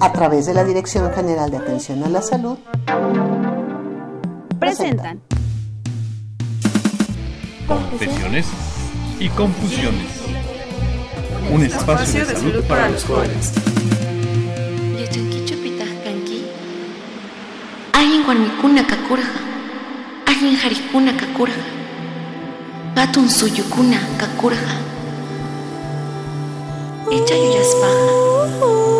[0.00, 2.56] A través de la Dirección General de Atención a la Salud,
[4.58, 5.20] presentan
[7.66, 8.46] Confesiones
[9.18, 10.08] y Confusiones.
[11.52, 13.52] Un espacio de salud para los jóvenes.
[17.92, 19.40] Alguien guarmicuna kakurja,
[20.26, 21.60] alguien jaricuna kakurja,
[22.94, 24.78] gatun suyukuna kakurja,
[27.10, 28.99] echa yuyaspaja.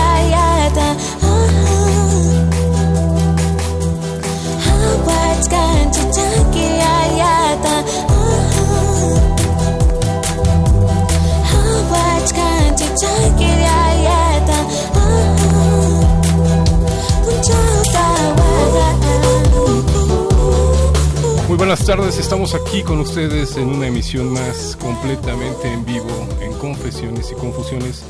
[21.66, 27.32] buenas tardes, estamos aquí con ustedes en una emisión más completamente en vivo, en Confesiones
[27.32, 28.04] y Confusiones,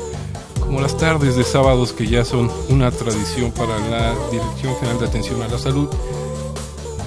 [0.59, 5.07] como las tardes de sábados que ya son una tradición para la Dirección General de
[5.07, 5.89] Atención a la Salud.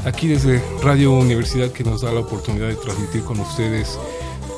[0.05, 3.99] Aquí desde Radio Universidad que nos da la oportunidad de transmitir con ustedes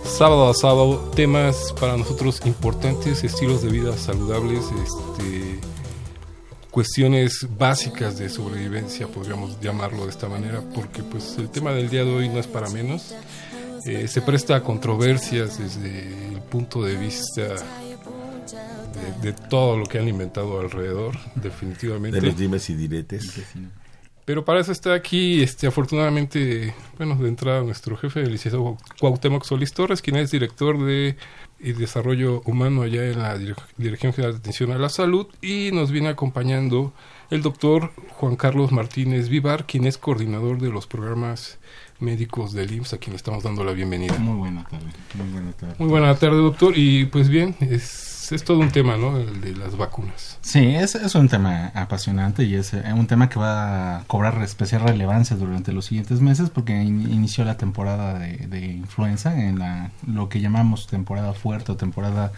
[0.04, 5.60] sábado a sábado temas para nosotros importantes, estilos de vida saludables, este,
[6.72, 12.04] cuestiones básicas de sobrevivencia, podríamos llamarlo de esta manera, porque pues el tema del día
[12.04, 13.16] de hoy no es para menos.
[13.86, 20.00] Eh, se presta a controversias desde el punto de vista de, de todo lo que
[20.00, 22.20] han inventado alrededor, definitivamente.
[22.20, 23.42] De los dimes y diretes.
[24.30, 29.44] Pero para eso está aquí, este, afortunadamente, bueno, de entrada nuestro jefe, el licenciado Cuauhtémoc
[29.44, 31.16] Solís Torres, quien es director de
[31.60, 35.72] y Desarrollo Humano allá en la Dire- Dirección General de Atención a la Salud, y
[35.74, 36.94] nos viene acompañando
[37.32, 41.58] el doctor Juan Carlos Martínez Vivar, quien es coordinador de los programas
[42.00, 44.16] médicos del IMSS, a quien le estamos dando la bienvenida.
[44.20, 45.74] Muy buena tarde, muy buena tarde.
[45.80, 49.18] Muy buena tarde, doctor, y pues bien, es, es todo un tema, ¿no?
[49.18, 50.38] El de las vacunas.
[50.42, 54.42] Sí, es, es un tema apasionante y es eh, un tema que va a cobrar
[54.44, 59.60] especial relevancia durante los siguientes meses porque in- inició la temporada de, de influenza, en
[59.60, 62.32] la, lo que llamamos temporada fuerte o temporada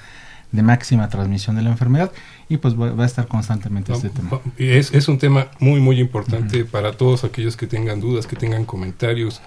[0.52, 2.12] de máxima transmisión de la enfermedad
[2.50, 4.40] y pues va, va a estar constantemente este tema.
[4.58, 8.66] Es, es un tema muy, muy importante para todos aquellos que tengan dudas, que tengan
[8.66, 9.42] comentarios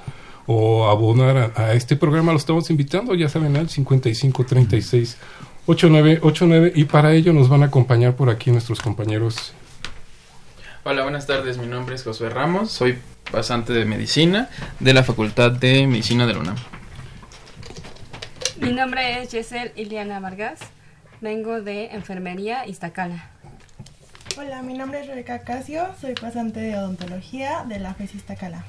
[0.46, 2.32] o abonar a, a este programa.
[2.32, 5.16] Lo estamos invitando, ya saben, al 5536
[5.66, 9.54] 8989 y para ello nos van a acompañar por aquí nuestros compañeros.
[10.82, 11.56] Hola, buenas tardes.
[11.56, 12.70] Mi nombre es Josué Ramos.
[12.70, 12.98] Soy
[13.30, 16.56] pasante de medicina de la Facultad de Medicina de la UNAM.
[18.60, 20.60] Mi nombre es Yesel Iliana Vargas.
[21.22, 23.30] Vengo de Enfermería Iztacala.
[24.36, 28.64] Hola, mi nombre es Rebeca Casio, soy pasante de odontología de la FES Iztacala.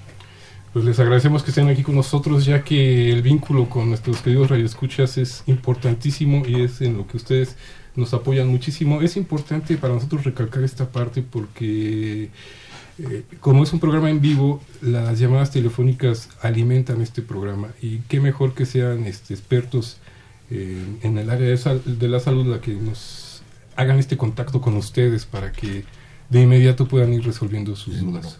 [0.75, 4.49] Pues les agradecemos que estén aquí con nosotros, ya que el vínculo con nuestros queridos
[4.49, 7.55] radioescuchas es importantísimo y es en lo que ustedes
[7.95, 9.01] nos apoyan muchísimo.
[9.01, 12.29] Es importante para nosotros recalcar esta parte porque,
[12.99, 18.19] eh, como es un programa en vivo, las llamadas telefónicas alimentan este programa y qué
[18.19, 19.95] mejor que sean este, expertos
[20.51, 23.43] eh, en el área de, sal- de la salud la que nos
[23.77, 25.85] hagan este contacto con ustedes para que
[26.29, 28.39] de inmediato puedan ir resolviendo sus dudas.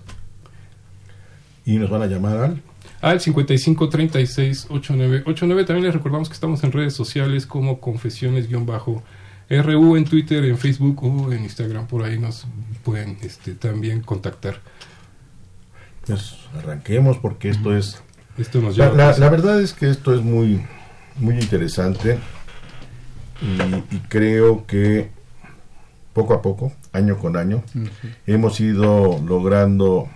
[1.65, 2.61] Y nos van a llamar al
[3.01, 5.65] al 55 36 89 89.
[5.65, 11.31] También les recordamos que estamos en redes sociales como confesiones-ru en Twitter, en Facebook o
[11.31, 11.87] en Instagram.
[11.87, 12.45] Por ahí nos
[12.83, 14.59] pueden este, también contactar.
[16.05, 18.01] Pues arranquemos porque esto es...
[18.37, 20.61] Esto nos lleva la- verdad es que esto es muy,
[21.17, 22.19] muy interesante
[23.41, 25.09] y, y creo que
[26.13, 27.63] poco a poco, año con año,
[28.27, 30.09] hemos ido logrando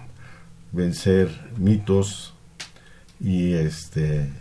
[0.71, 2.33] vencer mitos
[3.19, 4.31] y este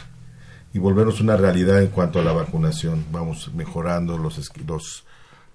[0.73, 3.05] y volvernos una realidad en cuanto a la vacunación.
[3.11, 5.05] Vamos mejorando los los,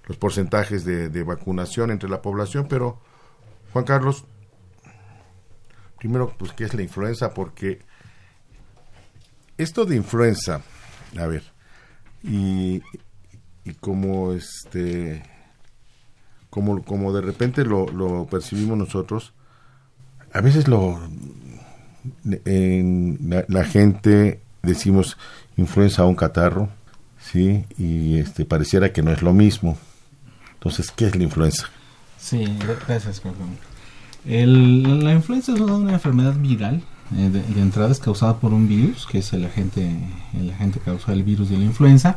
[0.06, 3.00] los porcentajes de, de vacunación entre la población, pero
[3.72, 4.24] Juan Carlos,
[5.98, 7.34] primero, pues, ¿qué es la influenza?
[7.34, 7.80] Porque
[9.56, 10.62] esto de influenza,
[11.18, 11.42] a ver,
[12.22, 12.82] y,
[13.64, 15.22] y como este,
[16.50, 19.32] como, como de repente lo, lo percibimos nosotros,
[20.34, 21.00] a veces lo,
[22.24, 25.16] la, gente decimos
[25.56, 26.68] influenza a un catarro,
[27.18, 29.76] sí, y este pareciera que no es lo mismo.
[30.54, 31.66] Entonces, ¿qué es la influenza?
[32.18, 33.22] Sí, gra- gracias.
[34.26, 36.82] El- la influenza es una enfermedad viral.
[37.18, 39.90] eh, de, de entrada es causada por un virus, que es el agente,
[40.32, 42.16] el agente causal del virus de la influenza.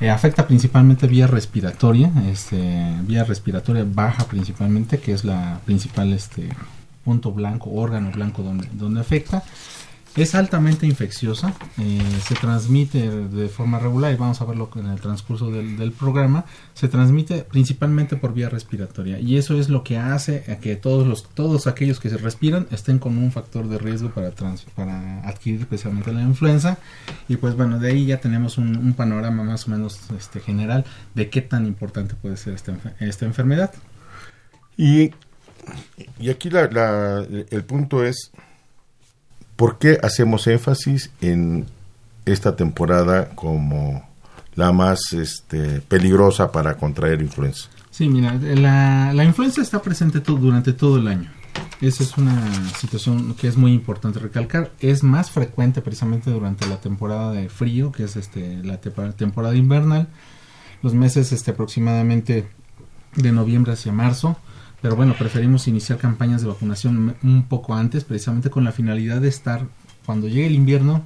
[0.00, 6.50] Eh, afecta principalmente vía respiratoria, este, vía respiratoria baja principalmente, que es la principal este,
[7.08, 9.42] punto blanco, órgano blanco donde, donde afecta.
[10.16, 13.08] Es altamente infecciosa, eh, se transmite
[13.40, 16.44] de forma regular y vamos a verlo en el transcurso del, del programa.
[16.74, 21.06] Se transmite principalmente por vía respiratoria y eso es lo que hace a que todos
[21.06, 25.20] los todos aquellos que se respiran estén con un factor de riesgo para trans- para
[25.28, 26.78] adquirir especialmente la influenza
[27.28, 30.84] y pues bueno de ahí ya tenemos un, un panorama más o menos este general
[31.14, 33.70] de qué tan importante puede ser esta, esta enfermedad.
[34.76, 35.10] Y,
[36.18, 38.30] y aquí la, la- el punto es,
[39.56, 41.66] ¿por qué hacemos énfasis en
[42.24, 44.06] esta temporada como
[44.54, 47.68] la más este, peligrosa para contraer influenza?
[47.90, 51.30] Sí, mira, la, la influenza está presente to- durante todo el año.
[51.80, 54.70] Esa es una situación que es muy importante recalcar.
[54.80, 60.08] Es más frecuente precisamente durante la temporada de frío, que es este la temporada invernal,
[60.82, 62.48] los meses este aproximadamente
[63.16, 64.36] de noviembre hacia marzo.
[64.80, 69.28] Pero bueno, preferimos iniciar campañas de vacunación un poco antes, precisamente con la finalidad de
[69.28, 69.66] estar,
[70.06, 71.04] cuando llegue el invierno,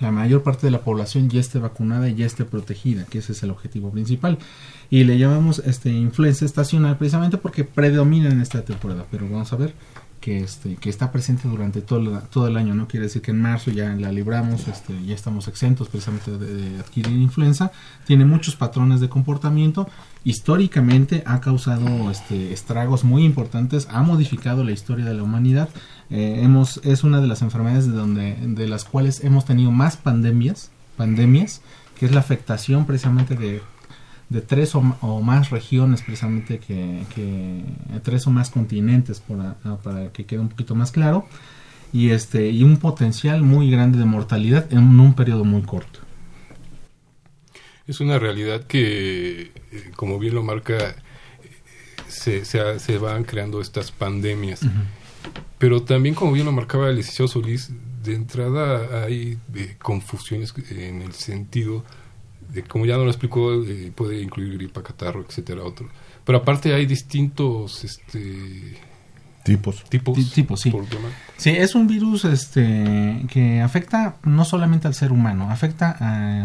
[0.00, 3.32] la mayor parte de la población ya esté vacunada y ya esté protegida, que ese
[3.32, 4.38] es el objetivo principal.
[4.90, 9.56] Y le llamamos este influenza estacional precisamente porque predomina en esta temporada, pero vamos a
[9.56, 9.74] ver
[10.24, 13.70] que este que está presente durante todo el, año, no quiere decir que en marzo
[13.70, 17.72] ya la libramos, este ya estamos exentos precisamente de, de adquirir influenza,
[18.06, 19.86] tiene muchos patrones de comportamiento,
[20.24, 25.68] históricamente ha causado este estragos muy importantes, ha modificado la historia de la humanidad,
[26.08, 29.98] eh, hemos es una de las enfermedades de donde de las cuales hemos tenido más
[29.98, 31.60] pandemias, pandemias,
[31.98, 33.60] que es la afectación precisamente de
[34.28, 37.62] de tres o, más regiones precisamente que, que
[38.02, 41.26] tres o más continentes para, para que quede un poquito más claro.
[41.92, 46.00] Y este y un potencial muy grande de mortalidad en un periodo muy corto.
[47.86, 50.94] Es una realidad que, eh, como bien lo marca, eh,
[52.08, 54.60] se, se, se van creando estas pandemias.
[55.58, 57.70] Pero también, como bien lo marcaba el licenciado Solís,
[58.02, 61.84] de entrada hay eh, confusiones en el sentido
[62.62, 65.88] como ya nos lo explicó, eh, puede incluir gripa, catarro, etcétera, otro.
[66.24, 68.78] Pero aparte hay distintos este,
[69.44, 69.84] tipos.
[69.84, 70.72] Tipos, Ti- tipos, sí.
[71.36, 75.90] Sí, es un virus este que afecta no solamente al ser humano, afecta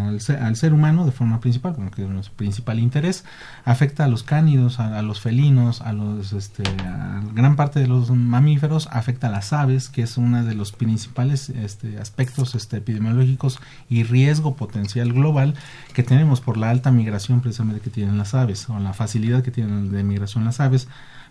[0.08, 3.24] al ser, al ser humano de forma principal, bueno, que es nuestro principal interés,
[3.66, 7.88] afecta a los cánidos, a, a los felinos, a los este a gran parte de
[7.88, 12.78] los mamíferos, afecta a las aves, que es uno de los principales este, aspectos este,
[12.78, 15.54] epidemiológicos y riesgo potencial global
[15.94, 19.52] que tenemos por la alta migración precisamente que tienen las aves o la facilidad que
[19.52, 20.88] tienen de migración las aves.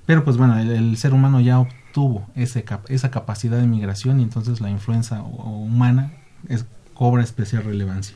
[0.09, 4.71] Pero pues bueno, el, ser humano ya obtuvo esa capacidad de migración y entonces la
[4.71, 6.13] influenza humana
[6.49, 8.15] es, cobra especial relevancia.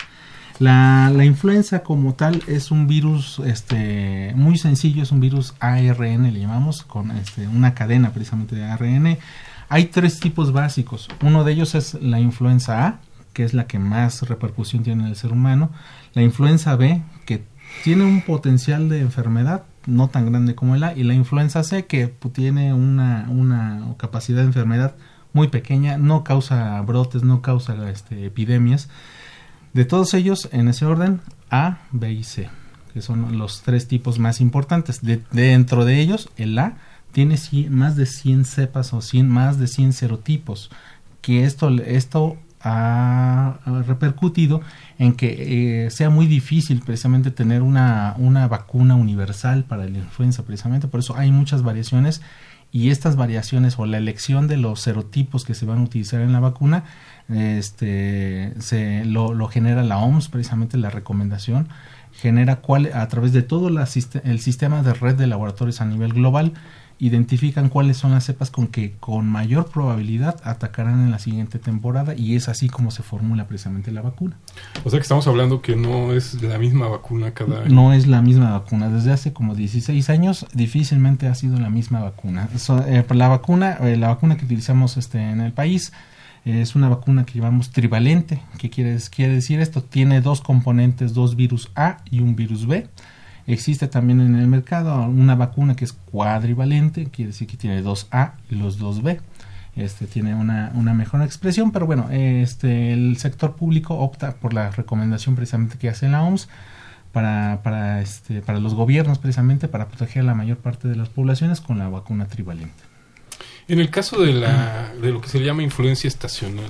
[0.59, 6.33] La, la influenza como tal es un virus este, muy sencillo, es un virus ARN,
[6.33, 9.19] le llamamos, con este, una cadena precisamente de ARN.
[9.69, 11.11] Hay tres tipos básicos.
[11.23, 13.01] Uno de ellos es la influenza A,
[13.35, 15.71] que es la que más repercusión tiene en el ser humano.
[16.15, 17.45] La influenza B, que
[17.85, 20.95] tiene un potencial de enfermedad no tan grande como el A.
[20.97, 24.95] Y la influenza C, que pues, tiene una, una capacidad de enfermedad
[25.33, 28.89] muy pequeña, no causa brotes, no causa este, epidemias.
[29.73, 31.21] De todos ellos, en ese orden,
[31.51, 32.51] A, B y C,
[32.93, 35.03] que son los tres tipos más importantes.
[35.03, 36.77] De, dentro de ellos, el A
[37.13, 37.37] tiene
[37.71, 40.71] más de 100 cepas o 100, más de 100 serotipos,
[41.21, 44.61] que esto, esto ha, repercutido
[44.99, 50.45] en que eh, sea muy difícil precisamente tener una, una vacuna universal para la influenza,
[50.45, 50.89] precisamente.
[50.89, 52.23] Por eso hay muchas variaciones
[52.73, 56.33] y estas variaciones o la elección de los serotipos que se van a utilizar en
[56.33, 56.85] la vacuna
[57.29, 61.69] este se lo, lo genera la OMS precisamente la recomendación
[62.13, 66.55] genera cuál a través de todo el sistema de red de laboratorios a nivel global
[67.03, 72.15] identifican cuáles son las cepas con que con mayor probabilidad atacarán en la siguiente temporada
[72.17, 74.37] y es así como se formula precisamente la vacuna.
[74.85, 77.75] O sea que estamos hablando que no es la misma vacuna cada año.
[77.75, 78.89] No es la misma vacuna.
[78.89, 82.49] Desde hace como 16 años difícilmente ha sido la misma vacuna.
[82.57, 85.93] So, eh, la vacuna, eh, la vacuna que utilizamos este, en el país
[86.45, 88.41] es una vacuna que llevamos trivalente.
[88.59, 89.83] ¿Qué quiere, quiere decir esto?
[89.83, 92.87] Tiene dos componentes, dos virus A y un virus B.
[93.47, 98.07] Existe también en el mercado una vacuna que es cuadrivalente, quiere decir que tiene dos
[98.11, 99.21] A y los dos B.
[99.75, 104.71] Este tiene una, una mejor expresión, pero bueno, este el sector público opta por la
[104.71, 106.49] recomendación precisamente que hace la OMS
[107.11, 111.09] para, para, este, para los gobiernos precisamente para proteger a la mayor parte de las
[111.09, 112.92] poblaciones con la vacuna trivalente.
[113.69, 116.67] En el caso de, la, de lo que se le llama influencia estacional.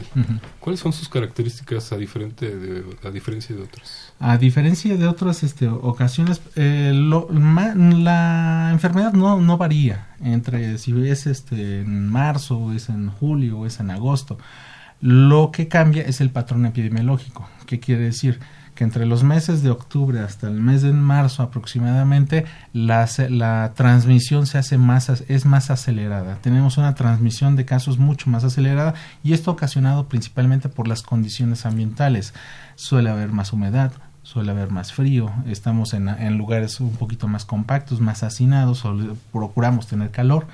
[0.60, 4.12] ¿cuáles son sus características a, diferente de, a diferencia de otras?
[4.20, 10.78] A diferencia de otras este, ocasiones, eh, lo- ma- la enfermedad no, no varía entre
[10.78, 14.38] si es este, en marzo, o es en julio, o es en agosto.
[15.00, 17.48] Lo que cambia es el patrón epidemiológico.
[17.66, 18.38] ¿Qué quiere decir?
[18.74, 24.46] Que entre los meses de octubre hasta el mes de marzo aproximadamente, la, la transmisión
[24.46, 26.38] se hace más, es más acelerada.
[26.40, 31.66] Tenemos una transmisión de casos mucho más acelerada y esto ocasionado principalmente por las condiciones
[31.66, 32.32] ambientales.
[32.74, 37.44] Suele haber más humedad, suele haber más frío, estamos en, en lugares un poquito más
[37.44, 38.84] compactos, más hacinados,
[39.32, 40.46] procuramos tener calor.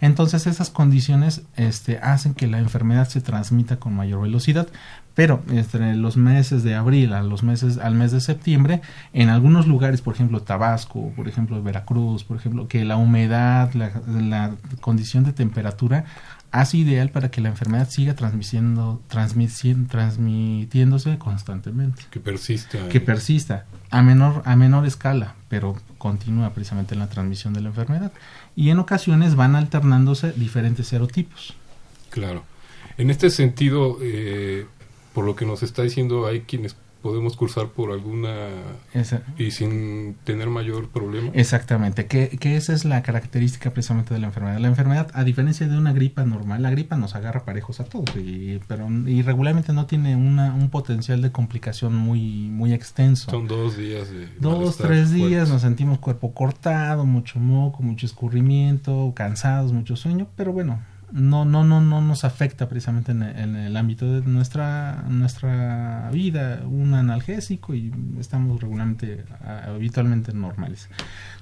[0.00, 4.68] Entonces esas condiciones este, hacen que la enfermedad se transmita con mayor velocidad,
[5.14, 9.66] pero entre los meses de abril a los meses al mes de septiembre, en algunos
[9.66, 15.24] lugares, por ejemplo Tabasco, por ejemplo Veracruz, por ejemplo, que la humedad, la, la condición
[15.24, 16.04] de temperatura
[16.50, 22.02] hace ideal para que la enfermedad siga transmitiendo, transmitiéndose constantemente.
[22.10, 22.88] Que persista.
[22.88, 27.68] Que persista a menor, a menor escala, pero continúa precisamente en la transmisión de la
[27.68, 28.12] enfermedad.
[28.56, 31.54] Y en ocasiones van alternándose diferentes serotipos.
[32.10, 32.42] Claro.
[32.96, 34.66] En este sentido, eh,
[35.12, 36.74] por lo que nos está diciendo, hay quienes
[37.06, 38.32] podemos cursar por alguna
[38.92, 41.30] Esa- y sin tener mayor problema.
[41.34, 44.58] Exactamente, que, que esa es la característica precisamente de la enfermedad.
[44.58, 48.14] La enfermedad, a diferencia de una gripa normal, la gripa nos agarra parejos a todos,
[48.16, 53.30] y, pero y regularmente no tiene una, un potencial de complicación muy, muy extenso.
[53.30, 55.48] Son dos días de Dos, tres días, fuertes.
[55.50, 60.80] nos sentimos cuerpo cortado, mucho moco, mucho escurrimiento, cansados, mucho sueño, pero bueno,
[61.12, 66.10] no, no, no, no nos afecta precisamente en, el- en el ámbito de nuestra, nuestra
[66.12, 69.24] vida, un analgésico y estamos regularmente,
[69.66, 70.88] habitualmente normales.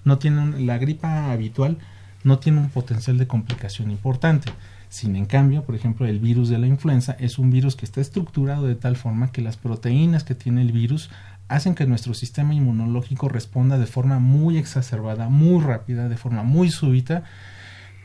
[0.05, 1.79] No tiene un- la gripa habitual
[2.25, 4.51] no tiene un potencial de complicación importante.
[4.89, 8.01] Sin en cambio, por ejemplo, el virus de la influenza es un virus que está
[8.01, 11.11] estructurado de tal forma que las proteínas que tiene el virus
[11.49, 16.71] hacen que nuestro sistema inmunológico responda de forma muy exacerbada, muy rápida, de forma muy
[16.71, 17.25] súbita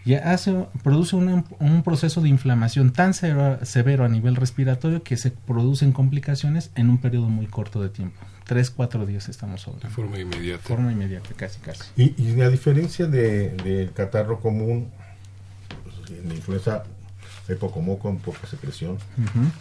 [0.10, 5.18] y hace, produce una- un proceso de inflamación tan severo, severo a nivel respiratorio que
[5.18, 8.18] se producen complicaciones en un periodo muy corto de tiempo.
[8.46, 9.88] Tres, cuatro días estamos hablando.
[9.88, 10.64] De forma inmediata.
[10.64, 11.84] forma inmediata, casi, casi.
[11.96, 14.90] Y, y a diferencia de- del catarro común,
[15.84, 16.84] pues, en la influenza
[17.48, 19.52] hay poco moco, poca secreción, Ujú.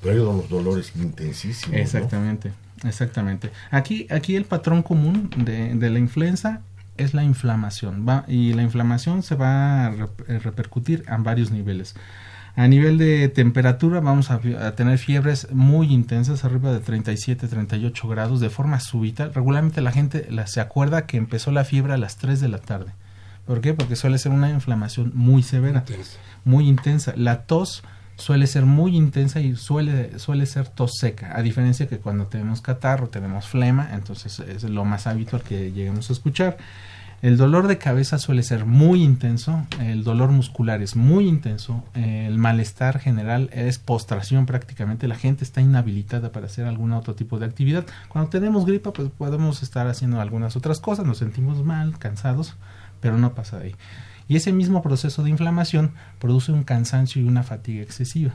[0.00, 1.72] pero hay los dolores intensísimos.
[1.76, 1.82] ¿no?
[1.82, 2.52] Exactamente,
[2.84, 3.50] exactamente.
[3.72, 6.60] Aquí, aquí el patrón común de, de la influenza
[6.98, 9.92] es la inflamación, va, y la inflamación se va a
[10.28, 11.94] eh, repercutir a varios niveles.
[12.56, 14.40] A nivel de temperatura vamos a,
[14.74, 19.28] tener fiebres muy intensas, arriba de 37, 38 grados, de forma súbita.
[19.28, 22.58] Regularmente la gente la- se acuerda que empezó la fiebre a las 3 de la
[22.58, 22.92] tarde.
[23.46, 23.74] ¿Por qué?
[23.74, 26.18] Porque suele ser una inflamación muy severa, Intensa.
[26.44, 27.12] muy intensa.
[27.16, 27.82] La tos
[28.18, 32.60] suele ser muy intensa y suele, suele ser tos seca, a diferencia que cuando tenemos
[32.60, 36.58] catarro, tenemos flema, entonces es lo más habitual que lleguemos a escuchar.
[37.20, 42.38] El dolor de cabeza suele ser muy intenso, el dolor muscular es muy intenso, el
[42.38, 47.46] malestar general es postración prácticamente, la gente está inhabilitada para hacer algún otro tipo de
[47.46, 47.86] actividad.
[48.08, 52.54] Cuando tenemos gripa, pues podemos estar haciendo algunas otras cosas, nos sentimos mal, cansados,
[53.00, 53.74] pero no pasa de ahí.
[54.28, 58.34] Y ese mismo proceso de inflamación produce un cansancio y una fatiga excesiva.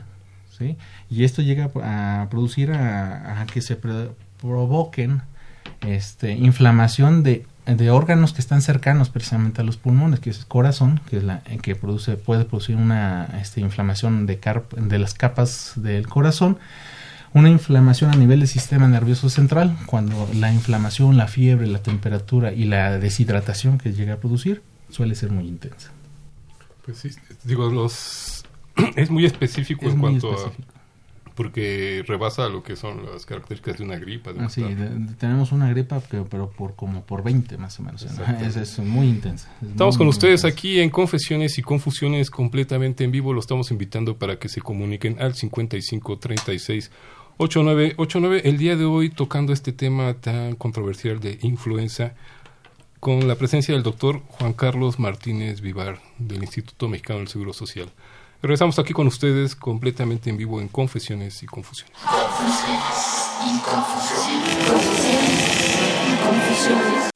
[0.58, 0.76] ¿sí?
[1.08, 5.22] Y esto llega a producir a, que se pro- provoquen
[5.82, 10.46] este, inflamación de, de órganos que están cercanos precisamente a los pulmones, que es el
[10.46, 14.40] corazón, que es la que produce, puede producir una este, inflamación de,
[14.76, 16.58] de las capas del corazón,
[17.32, 22.52] una inflamación a nivel del sistema nervioso central, cuando la inflamación, la fiebre, la temperatura
[22.52, 25.90] y la deshidratación que llega a producir suele ser muy intensa.
[26.84, 27.10] Pues sí,
[27.44, 28.44] digo, los
[28.96, 30.68] es muy específico Es en muy cuanto específico.
[30.70, 30.74] a
[31.34, 34.32] porque rebasa lo que son las características de una gripa.
[34.32, 38.04] De de- de- tenemos una gripa, pero, pero por como por 20 más o menos.
[38.04, 38.38] ¿no?
[38.46, 39.50] Es, es muy intensa.
[39.60, 43.32] es Estamos muy, con muy ustedes aquí en Confesiones y Confusiones completamente en vivo.
[43.32, 46.92] Lo estamos invitando para que se comuniquen al 55 36
[47.38, 48.42] 89 89.
[48.44, 52.14] El día de hoy tocando este tema tan controversial de influenza
[53.04, 57.92] con la presencia del doctor Juan Carlos Martínez Vivar del Instituto Mexicano del Seguro Social.
[58.40, 61.94] Regresamos aquí con ustedes completamente en vivo en Confesiones y Confusiones.
[61.98, 64.70] Confusiones y confusiones.
[64.70, 65.76] Confusiones
[66.08, 67.13] y confusiones.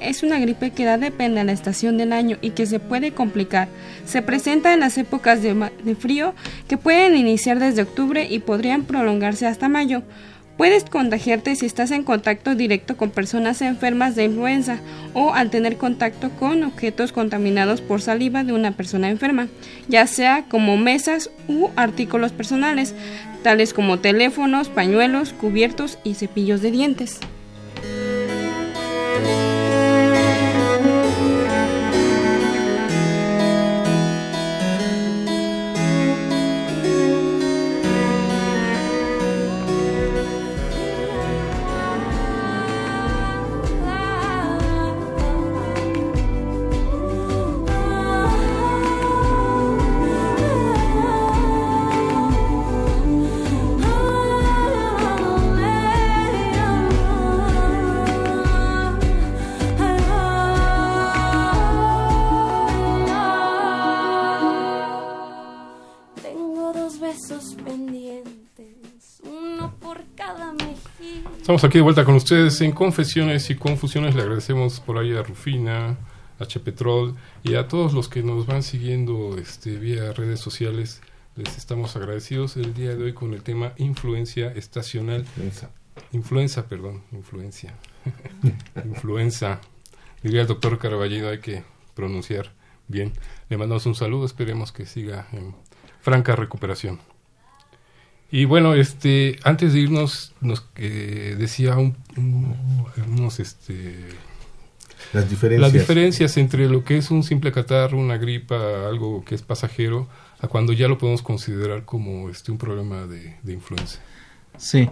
[0.00, 3.12] Es una gripe que da depende a la estación del año y que se puede
[3.12, 3.68] complicar.
[4.04, 6.34] Se presenta en las épocas de, de frío
[6.68, 10.02] que pueden iniciar desde octubre y podrían prolongarse hasta mayo.
[10.58, 14.80] Puedes contagiarte si estás en contacto directo con personas enfermas de influenza
[15.14, 19.48] o al tener contacto con objetos contaminados por saliva de una persona enferma,
[19.88, 22.94] ya sea como mesas u artículos personales,
[23.42, 27.20] tales como teléfonos, pañuelos, cubiertos y cepillos de dientes.
[71.48, 74.14] Estamos aquí de vuelta con ustedes en Confesiones y Confusiones.
[74.14, 75.96] Le agradecemos por ahí a Rufina,
[76.38, 81.00] a Chepetrol y a todos los que nos van siguiendo este, vía redes sociales.
[81.36, 85.20] Les estamos agradecidos el día de hoy con el tema influencia estacional.
[85.20, 85.70] Influenza.
[86.12, 87.74] Influenza, perdón, influencia.
[88.84, 89.62] Influenza.
[90.22, 92.52] Diría el doctor Caraballido, hay que pronunciar
[92.88, 93.14] bien.
[93.48, 95.54] Le mandamos un saludo, esperemos que siga en
[96.02, 97.00] franca recuperación.
[98.30, 103.94] Y bueno, este, antes de irnos, nos eh, decía un- un- unos, este,
[105.14, 105.60] Las diferencias.
[105.60, 110.08] las diferencias entre lo que es un simple catarro, una gripa, algo que es pasajero,
[110.40, 113.98] a cuando ya lo podemos considerar como este un problema de, de influenza.
[114.58, 114.88] Sí.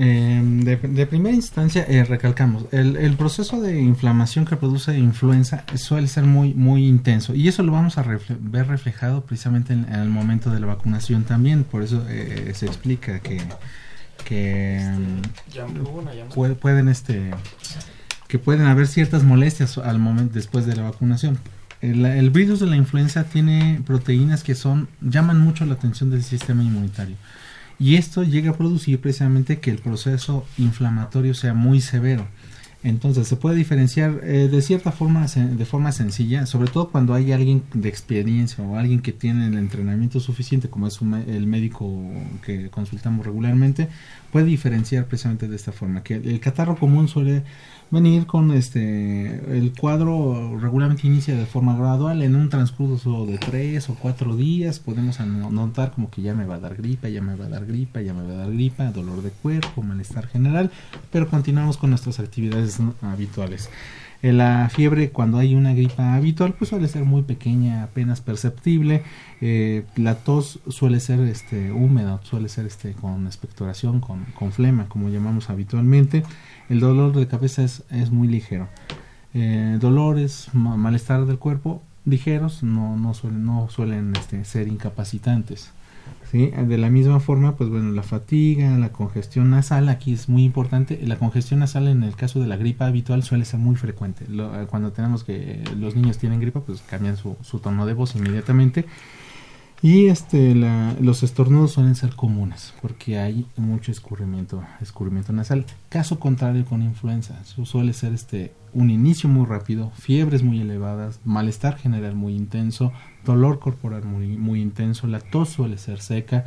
[0.00, 5.64] Eh, de, de primera instancia, eh, recalcamos, el, el proceso de inflamación que produce influenza
[5.74, 9.86] suele ser muy, muy intenso y eso lo vamos a refle- ver reflejado precisamente en,
[9.92, 13.42] en el momento de la vacunación también, por eso eh, se explica que,
[14.24, 16.34] que mm, Ya hubo una llamada.
[16.36, 17.32] pue- pueden este
[18.28, 21.38] que pueden haber ciertas molestias al momento después de la vacunación.
[21.80, 26.22] El, el virus de la influenza tiene proteínas que son llaman mucho la atención del
[26.22, 27.16] sistema inmunitario.
[27.78, 32.26] Y esto llega a producir precisamente que el proceso inflamatorio sea muy severo.
[32.84, 37.32] Entonces se puede diferenciar eh, de cierta forma, de forma sencilla, sobre todo cuando hay
[37.32, 41.90] alguien de experiencia o alguien que tiene el entrenamiento suficiente, como es un el médico
[42.44, 43.88] que consultamos regularmente,
[44.30, 46.04] puede diferenciar precisamente de esta forma.
[46.04, 47.42] Que el catarro común suele
[47.90, 53.88] venir con este, el cuadro regularmente inicia de forma gradual, en un transcurso de tres
[53.88, 57.34] o cuatro días podemos notar como que ya me va a dar gripa, ya me
[57.34, 60.70] va a dar gripa, ya me va a dar gripa, dolor de cuerpo, malestar general,
[61.10, 62.67] pero continuamos con nuestras actividades
[63.02, 63.70] habituales.
[64.22, 69.02] Eh, La fiebre cuando hay una gripa habitual pues suele ser muy pequeña, apenas perceptible.
[69.40, 75.08] Eh, la tos suele ser este húmeda, suele ser este con expectoración, con, flema, como
[75.08, 76.24] llamamos habitualmente.
[76.68, 78.68] El dolor de cabeza es, muy ligero.
[79.34, 85.72] Eh, dolores, ma- malestar del cuerpo ligeros no, no suelen, no suelen este, ser incapacitantes.
[86.30, 86.50] ¿Sí?
[86.50, 90.98] De la misma forma, pues bueno, la fatiga, la congestión nasal, aquí es muy importante.
[91.02, 94.26] La congestión nasal en el caso de la gripa habitual suele ser muy frecuente.
[94.28, 98.84] Lo- cuando tenemos que los niños tienen gripa, pues cambian su tono de voz inmediatamente.
[99.80, 105.66] Y este, los estornudos suelen ser comunes porque hay mucho escurrimiento, escurrimiento nasal.
[105.88, 111.20] Caso contrario con influenza, su- suele ser este, un inicio muy rápido, fiebres muy elevadas,
[111.24, 112.92] malestar general muy intenso,
[113.24, 116.46] dolor corporal muy, intenso, la tos suele ser seca,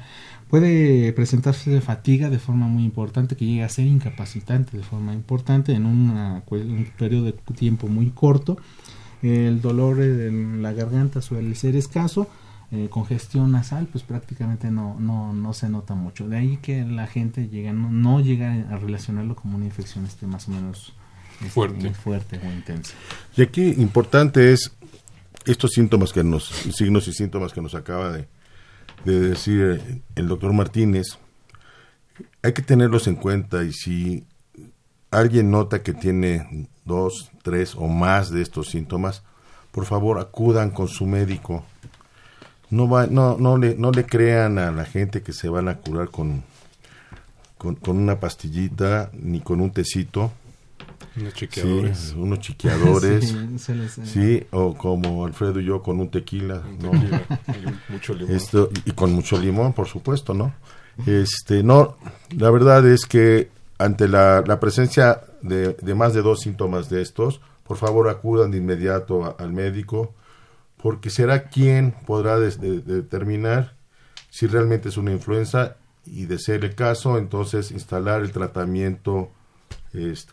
[0.49, 5.13] puede presentarse de fatiga de forma muy importante que llega a ser incapacitante de forma
[5.13, 8.57] importante en una un periodo de tiempo muy corto.
[9.21, 12.27] El dolor en la garganta suele ser escaso
[12.71, 16.29] eh, congestión nasal, pues prácticamente no, no, no se nota mucho.
[16.29, 20.25] De ahí que la gente llega, no, no llega a relacionarlo como una infección este,
[20.25, 20.93] más o menos
[21.41, 21.79] este, Fuerte.
[21.79, 22.93] muy fuerte o intensa.
[23.35, 24.71] Y aquí importante es
[25.45, 28.27] estos síntomas que nos, signos y síntomas que nos acaba de,
[29.05, 31.17] de decir eh, el doctor Martínez,
[32.43, 34.25] hay que tenerlos en cuenta y si
[35.09, 39.23] alguien nota que tiene dos, tres o más de estos síntomas,
[39.71, 41.65] por favor acudan con su médico.
[42.71, 45.77] No, va, no, no, le, no le crean a la gente que se van a
[45.77, 46.43] curar con,
[47.57, 50.31] con, con una pastillita ni con un tecito.
[51.17, 51.97] Unos chequeadores.
[51.99, 53.25] Sí, unos chequeadores.
[53.31, 58.13] Sí, se les, eh, Sí, o como Alfredo y yo con un tequila, y mucho
[58.13, 58.35] limón.
[58.35, 60.53] Esto, y con mucho limón, por supuesto, ¿no?
[61.05, 61.97] Este, no,
[62.37, 67.01] la verdad es que ante la, la presencia de, de más de dos síntomas de
[67.01, 70.13] estos, por favor acudan de inmediato a- al médico,
[70.81, 73.75] porque será quien podrá determinar
[74.29, 79.29] si realmente es una influenza y de ser el caso, entonces instalar el tratamiento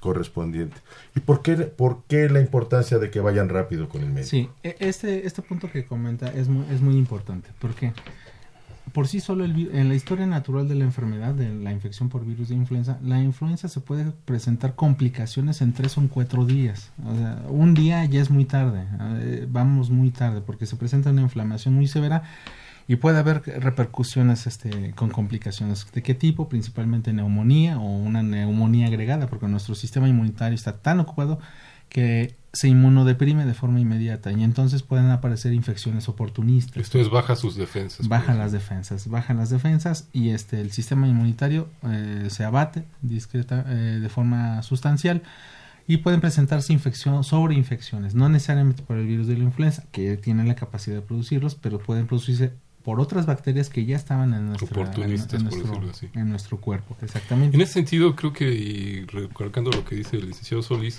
[0.00, 0.76] correspondiente.
[1.16, 4.28] ¿Y por qué, por qué la importancia de que vayan rápido con el médico?
[4.28, 7.92] Sí, e- este, este punto que comenta es muy, es muy importante porque
[8.92, 12.24] por sí solo el en la historia natural de la enfermedad, de la infección por
[12.24, 16.90] virus de influenza, la influenza se puede presentar complicaciones en tres o cuatro días.
[17.04, 18.86] O sea, un día ya es muy tarde,
[19.20, 22.22] eh, vamos muy tarde porque se presenta una inflamación muy severa
[22.86, 25.86] y puede haber repercusiones este, con complicaciones.
[25.92, 26.48] ¿De qué tipo?
[26.48, 31.38] Principalmente neumonía o una neumonía agregada, porque nuestro sistema inmunitario está tan ocupado
[31.90, 36.76] que se inmunodeprime de forma inmediata y entonces pueden aparecer infecciones oportunistas.
[36.76, 38.08] Esto es baja sus defensas.
[38.08, 43.64] Bajan las defensas, bajan las defensas y este el sistema inmunitario eh, se abate discreta
[43.68, 45.22] eh, de forma sustancial
[45.86, 50.16] y pueden presentarse infección sobre infecciones, no necesariamente por el virus de la influenza, que
[50.18, 52.52] tiene la capacidad de producirlos, pero pueden producirse
[52.84, 56.08] por otras bacterias que ya estaban en, nuestra, en, en nuestro, así.
[56.14, 56.96] en nuestro cuerpo.
[57.02, 57.56] Exactamente.
[57.56, 60.98] En ese sentido, creo que, y recalcando lo que dice el licenciado Solís,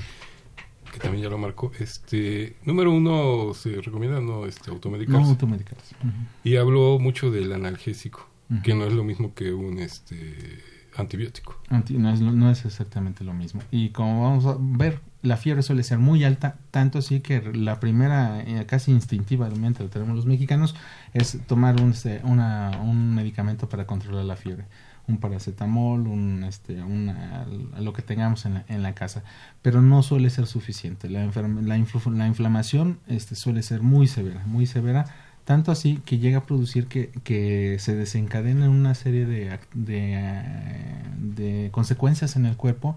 [0.92, 5.22] que también ya lo marcó, este, número uno, se recomienda no este, automedicarse.
[5.22, 5.96] No automedicarse.
[6.44, 8.28] Y habló mucho del analgésico,
[8.64, 10.60] que no es lo mismo que un este,
[10.98, 11.62] antibiótico.
[11.70, 13.62] Anti- no, es, no es exactamente lo mismo.
[13.72, 17.80] Y como vamos a ver, la fiebre suele ser muy alta, tanto así que la
[17.80, 20.76] primera, eh, casi instintivamente lo tenemos los mexicanos,
[21.14, 24.66] es tomar un, este, una, un medicamento para controlar la fiebre.
[25.10, 27.46] Un paracetamol, un, este, una,
[27.78, 29.24] lo que tengamos en la, en la casa.
[29.62, 31.10] Pero no suele ser suficiente.
[31.10, 31.78] La, la,
[32.12, 35.06] la inflamación este, suele ser muy severa, muy severa
[35.50, 41.04] tanto así que llega a producir que, que se desencadenen una serie de, de, eh,
[41.18, 42.96] de consecuencias en el cuerpo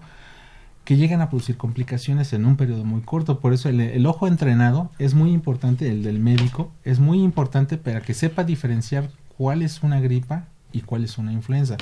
[0.83, 3.39] que llegan a producir complicaciones en un periodo muy corto.
[3.39, 7.77] Por eso el, el ojo entrenado es muy importante, el del médico, es muy importante
[7.77, 11.77] para que sepa diferenciar cuál es una gripa y cuál es una influenza.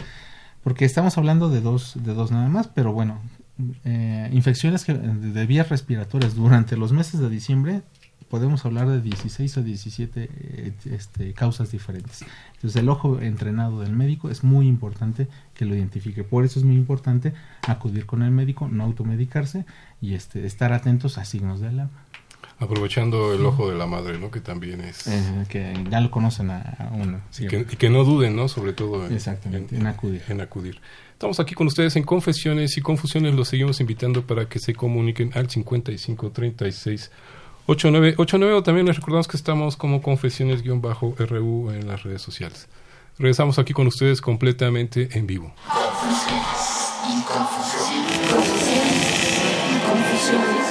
[0.64, 3.20] Porque estamos hablando de dos, de dos nada más, pero bueno,
[3.84, 7.82] eh, infecciones de vías respiratorias durante los meses de diciembre
[8.32, 12.24] podemos hablar de 16 o 17 eh, este, causas diferentes.
[12.56, 16.24] Entonces el ojo entrenado del médico es muy importante que lo identifique.
[16.24, 17.34] Por eso es muy importante
[17.68, 19.66] acudir con el médico, no automedicarse
[20.00, 22.06] y este, estar atentos a signos de alarma.
[22.62, 24.30] Aprovechando el ojo de la madre, ¿no?
[24.30, 25.08] Que también es...
[25.08, 27.20] Eh, que ya lo conocen a, a uno.
[27.32, 27.46] sí.
[27.46, 28.48] y, que, y que no duden, ¿no?
[28.48, 30.22] Sobre todo en, Exactamente, en acudir.
[30.30, 30.80] en acudir.
[31.14, 33.34] Estamos aquí con ustedes en Confesiones y Confusiones.
[33.34, 37.12] Los seguimos invitando para que se comuniquen al 55 36
[37.66, 42.70] 89 89 o también les recordamos que estamos como Confesiones-RU en las redes sociales.
[43.18, 45.54] Regresamos aquí con ustedes completamente en vivo.
[45.68, 49.42] Confusiones, inconfusiones, confusiones,
[49.76, 50.12] inconfusiones.
[50.22, 50.71] Thank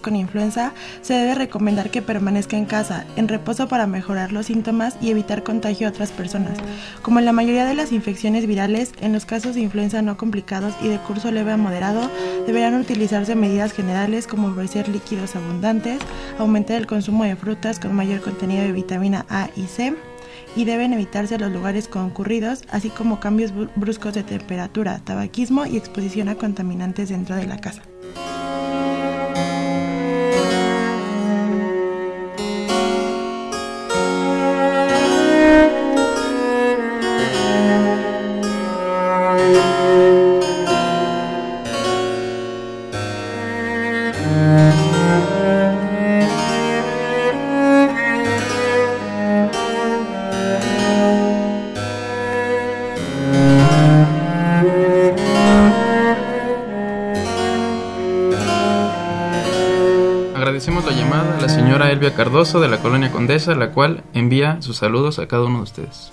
[0.00, 4.96] con influenza, se debe recomendar que permanezca en casa, en reposo para mejorar los síntomas
[5.00, 6.58] y evitar contagio a otras personas.
[7.00, 10.74] Como en la mayoría de las infecciones virales, en los casos de influenza no complicados
[10.82, 12.10] y de curso leve a moderado,
[12.46, 16.00] deberán utilizarse medidas generales como ofrecer líquidos abundantes,
[16.38, 19.94] aumentar el consumo de frutas con mayor contenido de vitamina A y C,
[20.54, 26.28] y deben evitarse los lugares concurridos, así como cambios bruscos de temperatura, tabaquismo y exposición
[26.28, 27.82] a contaminantes dentro de la casa.
[62.14, 66.12] Cardoso de la colonia Condesa, la cual envía sus saludos a cada uno de ustedes.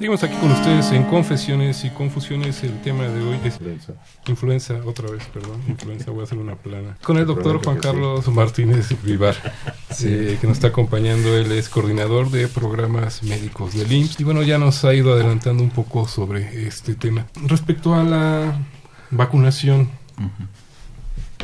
[0.00, 2.62] Seguimos aquí con ustedes en Confesiones y Confusiones.
[2.62, 3.92] El tema de hoy es influenza.
[4.28, 5.60] Influenza, otra vez, perdón.
[5.68, 6.96] Influenza, voy a hacer una plana.
[7.02, 9.36] Con el doctor Juan Carlos Martínez Vivar,
[10.02, 11.36] eh, que nos está acompañando.
[11.36, 14.20] Él es coordinador de programas médicos del IMSS.
[14.20, 17.26] Y bueno, ya nos ha ido adelantando un poco sobre este tema.
[17.34, 18.58] Respecto a la
[19.10, 19.90] vacunación,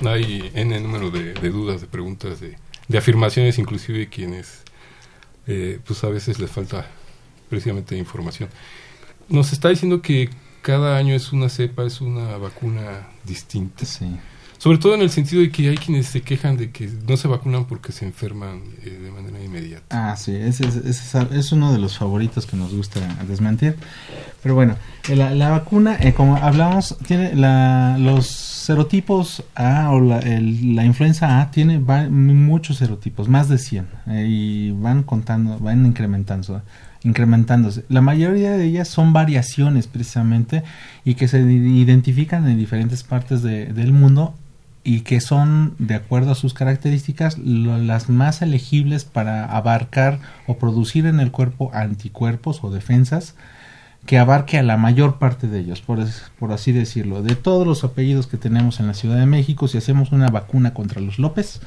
[0.02, 2.56] hay N número de, dudas, de preguntas, de,
[2.88, 4.62] de afirmaciones, inclusive quienes,
[5.46, 6.86] eh, pues a veces les falta
[7.48, 8.48] precisamente información.
[9.28, 10.30] Nos está diciendo que
[10.62, 13.84] cada año es una cepa, es una vacuna distinta.
[13.84, 14.16] Sí.
[14.58, 17.28] Sobre todo en el sentido de que hay quienes se quejan de que no se
[17.28, 19.84] vacunan porque se enferman eh, de manera inmediata.
[19.90, 23.76] Ah, sí, ese, es uno de los favoritos que nos gusta desmentir.
[24.42, 24.76] Pero bueno,
[25.08, 31.50] la, vacuna, eh, como hablamos, tiene la, los serotipos A o la, la influenza A
[31.50, 36.62] tiene muchos serotipos, más de 100, eh, y van contando, van incrementando
[37.06, 37.84] incrementándose.
[37.88, 40.64] La mayoría de ellas son variaciones precisamente
[41.04, 44.34] y que se identifican en diferentes partes del mundo
[44.82, 51.06] y que son, de acuerdo a sus características, las más elegibles para abarcar o producir
[51.06, 53.34] en el cuerpo anticuerpos o defensas
[54.04, 55.98] que abarque a la mayor parte de ellos, por,
[56.38, 57.22] por así decirlo.
[57.22, 60.74] De todos los apellidos que tenemos en la Ciudad de México, si hacemos una vacuna
[60.74, 61.60] contra los López,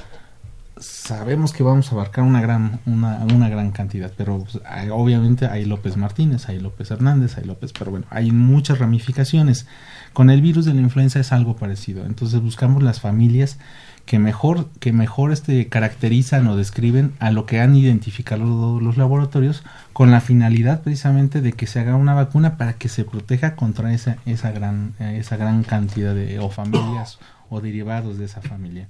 [0.80, 4.60] sabemos que vamos a abarcar una gran, una, una gran cantidad, pero pues,
[4.92, 9.68] obviamente hay López Martínez, hay López Hernández, hay López, pero bueno, hay muchas ramificaciones.
[10.14, 12.06] Con el virus de la influenza es algo parecido.
[12.06, 13.58] Entonces buscamos las familias
[14.06, 19.64] que mejor, que mejor este, caracterizan o describen a lo que han identificado los, laboratorios
[19.94, 23.94] con la finalidad precisamente de que se haga una vacuna para que se proteja contra
[23.94, 27.20] esa, esa, gran, esa gran cantidad de o familias
[27.52, 28.88] o derivados de esa familia.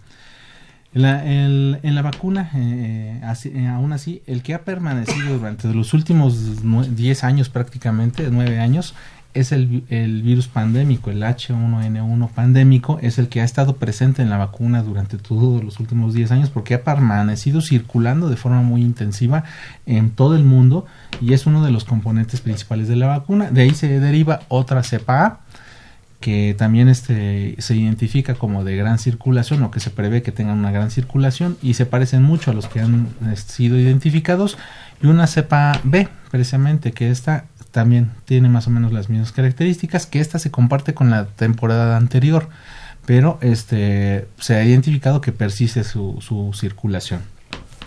[0.94, 6.64] En la vacuna, eh, eh, aún así, el que ha permanecido durante los últimos
[6.96, 8.96] 10 años prácticamente, 9 años,
[9.36, 14.32] es el, el, virus pandémico, el H1N1 pandémico, es el que ha estado presente en
[14.32, 18.82] la vacuna durante todos los últimos 10 años porque ha permanecido circulando de forma muy
[18.82, 19.44] intensiva
[19.86, 20.88] en todo el mundo
[21.22, 23.52] y es uno de los componentes principales de la vacuna.
[23.52, 25.40] De ahí se deriva otra cepa A,
[26.20, 30.58] que también este, se identifica como de gran circulación o que se prevé que tengan
[30.58, 34.58] una gran circulación y se parecen mucho a los que han este, sido identificados.
[35.02, 40.06] Y una cepa B precisamente que esta también tiene más o menos las mismas características
[40.08, 42.50] que esta se comparte con la temporada anterior
[43.06, 47.22] pero este se ha identificado que persiste su, su circulación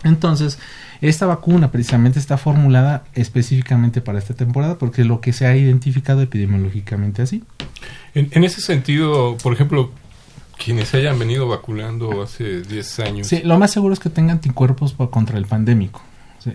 [0.05, 0.59] entonces
[1.01, 6.23] esta vacuna precisamente está formulada específicamente para esta temporada porque lo que se ha identificado
[6.23, 7.43] epidemiológicamente así
[8.15, 9.91] en, ese sentido, por ejemplo,
[10.62, 13.27] quienes se hayan venido vacunando hace 10 años.
[13.27, 16.03] Sí, lo más seguro es que tengan anticuerpos contra el pandémico.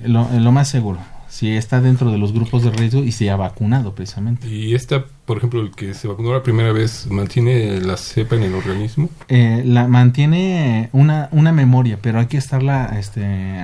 [0.03, 0.99] lo, lo, más seguro.
[1.37, 4.47] Si está dentro de los grupos de riesgo y se ha vacunado precisamente.
[4.47, 8.41] ¿Y esta, por ejemplo, el que se vacunó la primera vez, mantiene la cepa en
[8.41, 9.07] el organismo?
[9.27, 13.59] Eh, la mantiene una, una memoria, pero hay que estarla este,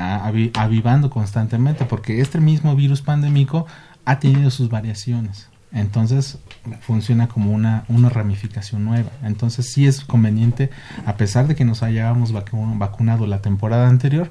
[0.53, 3.65] avivando constantemente porque este mismo virus pandémico
[4.05, 5.49] ha tenido sus variaciones.
[5.71, 6.38] Entonces
[6.81, 9.09] funciona como una, una ramificación nueva.
[9.23, 10.69] Entonces sí es conveniente,
[11.07, 14.29] a pesar de que nos hayamos vacunado la temporada anterior,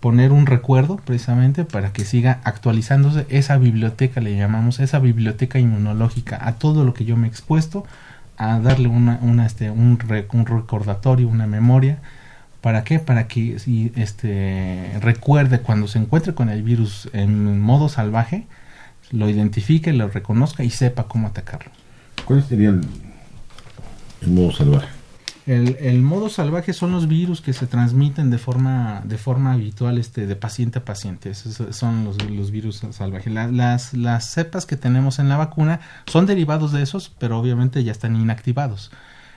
[0.00, 6.38] poner un recuerdo precisamente para que siga actualizándose esa biblioteca, le llamamos esa biblioteca inmunológica,
[6.40, 7.84] a todo lo que yo me he expuesto,
[8.36, 9.98] a darle una, una este, un,
[10.32, 11.98] un recordatorio, una memoria.
[12.60, 12.98] ¿Para qué?
[12.98, 13.56] Para que
[13.96, 18.46] este, recuerde cuando se encuentre con el virus en modo salvaje,
[19.10, 21.70] lo identifique, lo reconozca y sepa cómo atacarlo.
[22.24, 22.82] ¿Cuál sería el,
[24.22, 24.97] el modo salvaje?
[25.48, 29.96] El, el, modo salvaje son los virus que se transmiten de forma de forma habitual
[29.96, 31.30] este de paciente a paciente.
[31.30, 33.32] Esos son los, los virus salvajes.
[33.32, 37.82] La, las las cepas que tenemos en la vacuna son derivados de esos pero obviamente
[37.82, 38.90] ya están inactivados.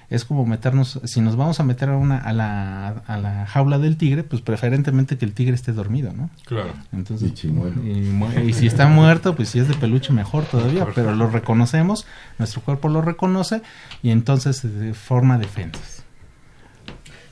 [0.10, 3.80] Es como meternos si nos vamos a meter a una a la, a la jaula
[3.80, 6.74] del tigre pues preferentemente que el tigre esté dormido no claro.
[6.91, 11.15] Entonces y, y, y si está muerto pues si es de peluche mejor todavía pero
[11.15, 12.06] lo reconocemos
[12.38, 13.62] nuestro cuerpo lo reconoce
[14.04, 16.00] y entonces de forma defensas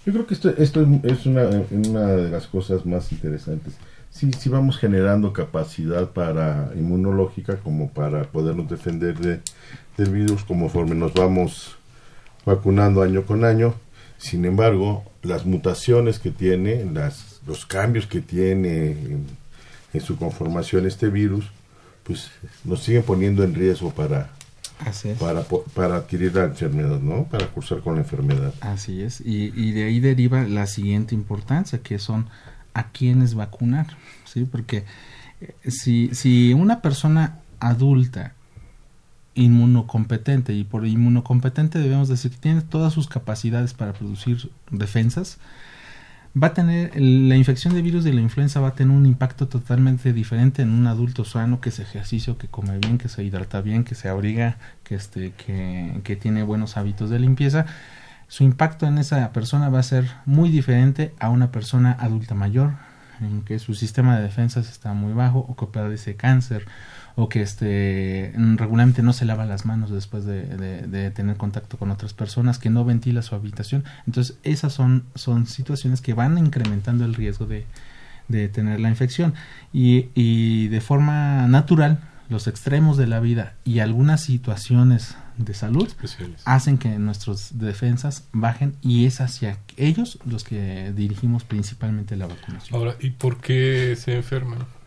[0.10, 3.76] yo creo que esto, esto es una, una de las cosas más interesantes.
[4.10, 9.41] Sí, sí vamos generando capacidad para inmunológica como para podernos defender de,
[9.98, 11.76] del virus conforme nos vamos
[12.43, 13.76] vacunando año con año.
[14.17, 19.28] Sin embargo, las mutaciones que tiene, las, los cambios que tiene en,
[19.93, 21.45] en su conformación este virus,
[22.04, 22.32] pues
[22.63, 24.32] nos siguen poniendo en riesgo para,
[25.20, 27.26] para, para adquirir la enfermedad, ¿no?
[27.26, 28.54] Para cursar con la enfermedad.
[28.62, 29.22] Así es.
[29.22, 32.28] Y, y de ahí deriva la siguiente importancia, que son
[32.74, 33.88] a quiénes vacunar,
[34.26, 34.46] ¿sí?
[34.46, 34.86] Porque
[35.42, 38.34] eh, si, si una persona adulta
[39.36, 45.38] inmunocompetente, y por inmunocompetente debemos decir que tiene todas sus capacidades para producir defensas,
[46.36, 49.48] va a tener la infección de virus de la influenza va a tener un impacto
[49.48, 53.62] totalmente diferente en un adulto sano que se ejercicio, que come bien, que se hidrata
[53.62, 57.65] bien, que se abriga, que este que, tiene buenos hábitos de limpieza.
[58.28, 62.74] Su impacto en esa persona va a ser muy diferente a una persona adulta mayor,
[63.22, 66.65] en que su sistema de defensas está muy bajo o que padece cáncer
[67.19, 71.77] o que este regularmente no se lava las manos después de, de, de, tener contacto
[71.77, 73.84] con otras personas, que no ventila su habitación.
[74.08, 77.65] Entonces, esas son, son situaciones que van incrementando el riesgo de,
[78.29, 79.34] de tener la infección.
[79.73, 85.88] Y, y de forma natural, los extremos de la vida y algunas situaciones de salud
[85.88, 86.41] Especiales.
[86.45, 92.79] hacen que nuestras defensas bajen y es hacia ellos los que dirigimos principalmente la vacunación.
[92.79, 94.79] Ahora, ¿y por qué se enferman?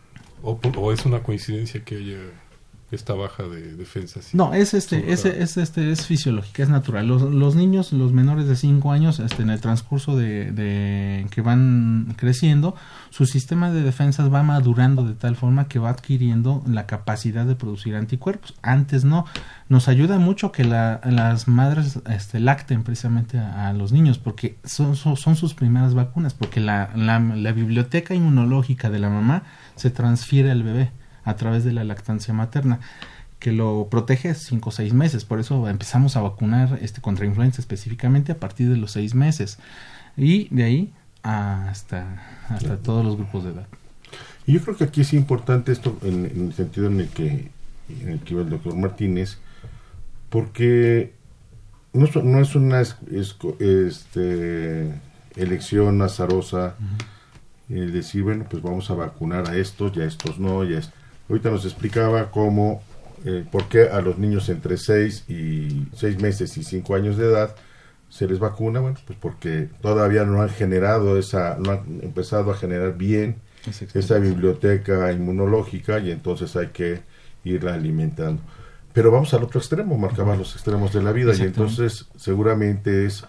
[0.43, 2.19] ¿O, o es una coincidencia que haya
[2.95, 4.33] esta baja de defensas?
[4.33, 7.07] No, es este, es, es, este, es fisiológica, es natural.
[7.07, 11.41] Los, los niños, los menores de 5 años, este, en el transcurso de, de, que
[11.41, 12.75] van creciendo,
[13.09, 17.55] su sistema de defensas va madurando de tal forma que va adquiriendo la capacidad de
[17.55, 18.55] producir anticuerpos.
[18.61, 19.25] Antes no.
[19.69, 24.57] Nos ayuda mucho que la, las madres este, lacten precisamente a, a los niños, porque
[24.63, 29.43] son, son, son, sus primeras vacunas, porque la, la, la biblioteca inmunológica de la mamá
[29.75, 30.91] se transfiere al bebé
[31.25, 32.79] a través de la lactancia materna
[33.39, 35.25] que lo protege cinco o seis meses.
[35.25, 39.59] Por eso empezamos a vacunar este contra influenza específicamente a partir de los seis meses.
[40.15, 42.79] Y de ahí hasta, hasta claro.
[42.79, 43.67] todos los grupos de edad.
[44.45, 47.51] Y yo creo que aquí es importante esto en, en el sentido en el que
[47.89, 49.37] en el que iba el doctor Martínez,
[50.29, 51.13] porque
[51.91, 54.93] no, no es una es, es, este,
[55.35, 57.81] elección azarosa uh -huh.
[57.81, 60.79] el decir, bueno, pues vamos a vacunar a estos y a estos no, y a
[60.79, 61.02] estos
[61.33, 62.83] Ahorita nos explicaba cómo,
[63.25, 67.25] eh, por qué a los niños entre 6 y 6 meses y 5 años de
[67.25, 67.55] edad
[68.07, 72.55] se les vacuna, bueno, pues porque todavía no han generado esa, no han empezado a
[72.55, 73.37] generar bien
[73.95, 77.01] esa biblioteca inmunológica y entonces hay que
[77.43, 78.43] irla alimentando.
[78.93, 83.25] Pero vamos al otro extremo, marcaba los extremos de la vida y entonces seguramente es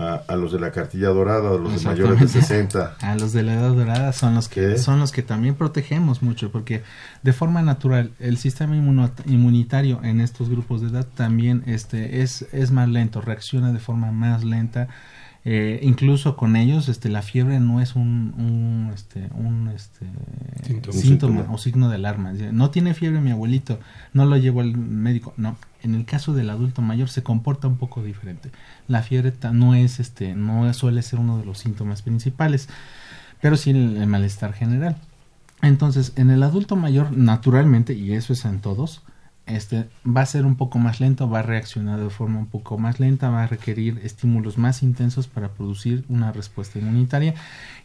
[0.00, 2.96] a, a, los de la cartilla dorada, a los de mayores de 60.
[3.00, 4.78] A los de la edad dorada son los que ¿Qué?
[4.78, 6.82] son los que también protegemos mucho porque
[7.22, 12.70] de forma natural el sistema inmunitario en estos grupos de edad también este es es
[12.70, 14.88] más lento, reacciona de forma más lenta.
[15.44, 20.04] Eh, incluso con ellos este la fiebre no es un, un este un este
[20.62, 23.80] síntoma, síntoma o signo de alarma no tiene fiebre mi abuelito
[24.12, 27.76] no lo llevo al médico no en el caso del adulto mayor se comporta un
[27.76, 28.50] poco diferente.
[28.88, 32.68] La fiebre no es este, no suele ser uno de los síntomas principales,
[33.40, 34.96] pero sí el, el malestar general.
[35.62, 39.02] Entonces, en el adulto mayor, naturalmente, y eso es en todos,
[39.54, 42.78] este va a ser un poco más lento, va a reaccionar de forma un poco
[42.78, 47.34] más lenta, va a requerir estímulos más intensos para producir una respuesta inmunitaria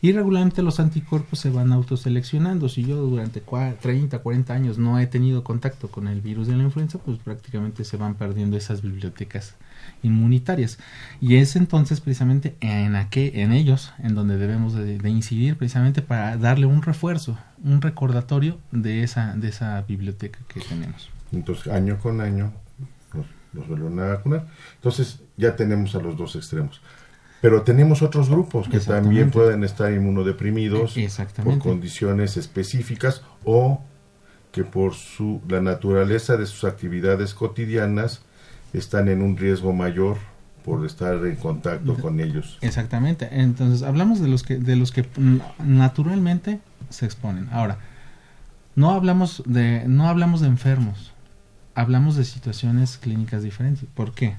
[0.01, 2.69] y regularmente los anticuerpos se van autoseleccionando.
[2.69, 6.63] Si yo durante 30, 40 años no he tenido contacto con el virus de la
[6.63, 9.55] influenza, pues prácticamente se van perdiendo esas bibliotecas
[10.03, 10.77] inmunitarias
[11.21, 16.01] y es entonces precisamente en, aquel, en ellos en donde debemos de, de, incidir precisamente
[16.01, 21.14] para darle un refuerzo, un recordatorio de esa, de esa biblioteca que tenemos.
[21.35, 22.53] Entonces, año con año
[23.13, 24.47] nos, nos vuelven a vacunar.
[24.75, 26.81] Entonces, ya tenemos a los dos extremos.
[27.41, 30.95] Pero tenemos otros grupos que también pueden estar inmunodeprimidos
[31.43, 33.83] por condiciones específicas o
[34.51, 38.21] que por su, la naturaleza de sus actividades cotidianas
[38.73, 40.17] están en un riesgo mayor
[40.63, 42.57] por estar en contacto con ellos.
[42.61, 43.29] Exactamente.
[43.31, 45.05] Entonces, hablamos de los que de los que
[45.63, 47.49] naturalmente se exponen.
[47.51, 47.77] Ahora,
[48.75, 51.13] no hablamos de no hablamos de enfermos.
[51.75, 53.85] Hablamos de situaciones clínicas diferentes.
[53.93, 54.35] ¿Por qué?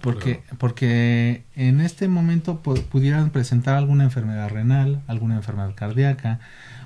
[0.00, 6.40] Porque porque en este momento pu- pudieran presentar alguna enfermedad renal, alguna enfermedad cardíaca,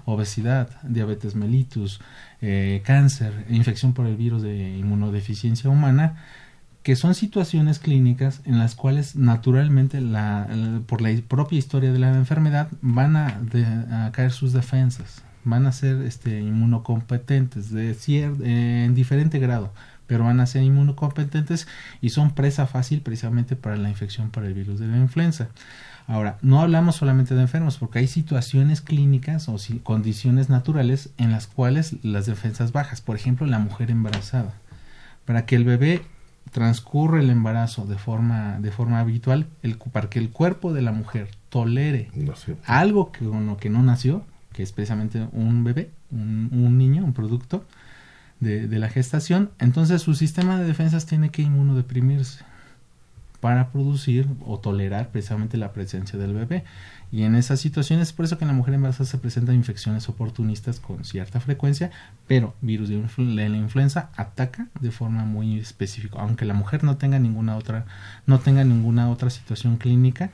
[0.05, 2.01] obesidad, diabetes mellitus,
[2.42, 6.16] eh, cáncer, infección por el virus de inmunodeficiencia humana,
[6.82, 12.01] que son situaciones clínicas en las cuales naturalmente la, la- por la propia historia de
[12.01, 17.95] la enfermedad van a, de- a caer sus defensas, van a ser este, inmunocompetentes de
[17.95, 19.72] cier- en diferente grado,
[20.07, 21.66] pero van a ser inmunocompetentes
[22.01, 25.49] y son presa fácil precisamente para la infección por el virus de la influenza.
[26.07, 31.30] Ahora, no hablamos solamente de enfermos, porque hay situaciones clínicas o si- condiciones naturales en
[31.32, 34.53] las cuales las defensas bajas, por ejemplo, la mujer embarazada.
[35.24, 36.03] Para que el bebé
[36.53, 40.92] transcurra el embarazo de forma, de forma habitual, el, para que el cuerpo de la
[40.92, 42.11] mujer tolere
[42.66, 44.22] algo que, con lo que no nació,
[44.55, 47.66] que es precisamente un bebé, un, niño, un producto
[48.40, 52.44] de, la gestación, entonces su sistema de defensas tiene que inmunodeprimirse
[53.40, 56.64] para producir o tolerar precisamente la presencia del bebé.
[57.12, 60.80] Y en esas situaciones, por eso que en la mujer embarazada se presentan infecciones oportunistas
[60.80, 61.90] con cierta frecuencia,
[62.26, 67.18] pero virus de la influenza ataca de forma muy específica, aunque la mujer no tenga
[67.18, 67.84] ninguna otra,
[68.26, 70.30] no tenga ninguna otra situación clínica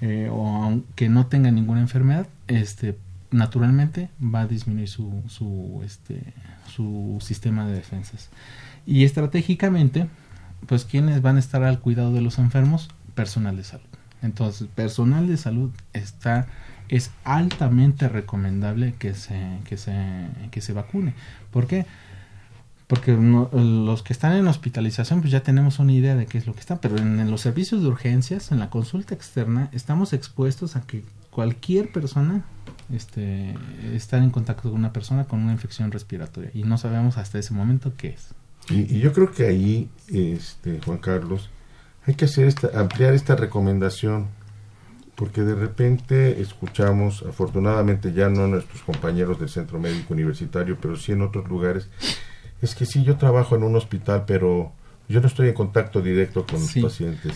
[0.00, 2.98] eh, o aunque no tenga ninguna enfermedad, este
[3.30, 6.34] naturalmente va a disminuir su, su, este,
[6.68, 8.30] su sistema de defensas.
[8.86, 10.08] Y estratégicamente,
[10.66, 13.86] pues quienes van a estar al cuidado de los enfermos, personal de salud.
[14.22, 16.46] Entonces, personal de salud está
[16.88, 21.14] es altamente recomendable que se que se que se vacune.
[21.50, 21.86] ¿Por qué?
[22.86, 26.54] Porque los que están en hospitalización pues ya tenemos una idea de qué es lo
[26.54, 30.82] que está, pero en los servicios de urgencias, en la consulta externa, estamos expuestos a
[30.82, 32.44] que cualquier persona
[32.92, 33.54] este
[33.94, 37.52] estar en contacto con una persona con una infección respiratoria y no sabemos hasta ese
[37.54, 38.28] momento qué es.
[38.70, 41.50] Y, y yo creo que ahí, este, Juan Carlos,
[42.06, 44.26] hay que hacer esta, ampliar esta recomendación,
[45.14, 51.12] porque de repente escuchamos, afortunadamente ya no nuestros compañeros del Centro Médico Universitario, pero sí
[51.12, 51.88] en otros lugares,
[52.62, 54.72] es que sí, yo trabajo en un hospital, pero
[55.08, 56.80] yo no estoy en contacto directo con Sí.
[56.80, 57.34] los pacientes.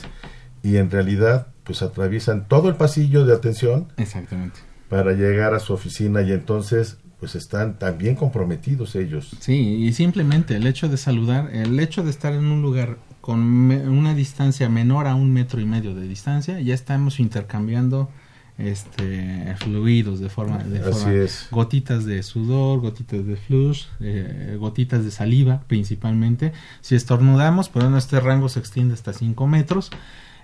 [0.62, 4.61] Y en realidad, pues atraviesan todo el pasillo de atención Exactamente.
[4.91, 9.30] Para llegar a su oficina y entonces, pues están también comprometidos ellos.
[9.41, 13.45] Sí, y simplemente el hecho de saludar, el hecho de estar en un lugar con
[13.47, 18.11] me- una distancia menor a un metro y medio de distancia, ya estamos intercambiando
[18.59, 21.49] este fluidos de forma de Así forma- es.
[21.51, 26.53] gotitas de sudor, gotitas de flush, eh, gotitas de saliva principalmente.
[26.82, 29.91] Si estornudamos, pues bueno, este rango se extiende hasta 5 metros.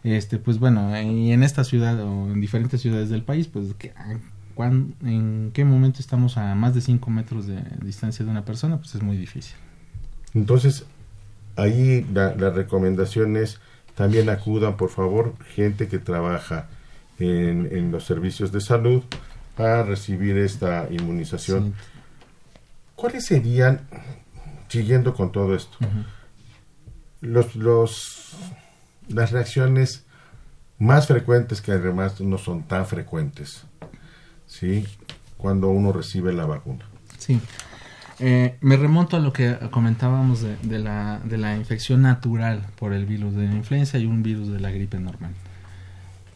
[0.02, 3.92] Este, pues bueno, y en esta ciudad o en diferentes ciudades del país, pues que,
[4.56, 8.78] cuán- en qué momento estamos a más de 5 metros de distancia de una persona,
[8.78, 9.54] pues es muy difícil.
[10.34, 10.84] Entonces,
[11.54, 13.60] ahí la, la recomendación es
[13.94, 16.66] también acudan, por favor, gente que trabaja
[17.18, 19.02] en, en los servicios de salud
[19.56, 21.74] para recibir esta inmunización.
[22.94, 23.82] ¿Cuáles serían,
[24.68, 25.76] siguiendo con todo esto,
[27.20, 28.36] los, los,
[29.08, 30.04] las reacciones
[30.78, 33.64] más frecuentes que además no son tan frecuentes,
[34.58, 34.86] ¿sí?
[35.36, 36.84] Cuando uno recibe la vacuna.
[37.18, 37.40] Sí.
[38.18, 42.94] Eh, me remonto a lo que comentábamos de, de la, de la infección natural por
[42.94, 45.32] el virus de la influenza y un virus de la gripe normal.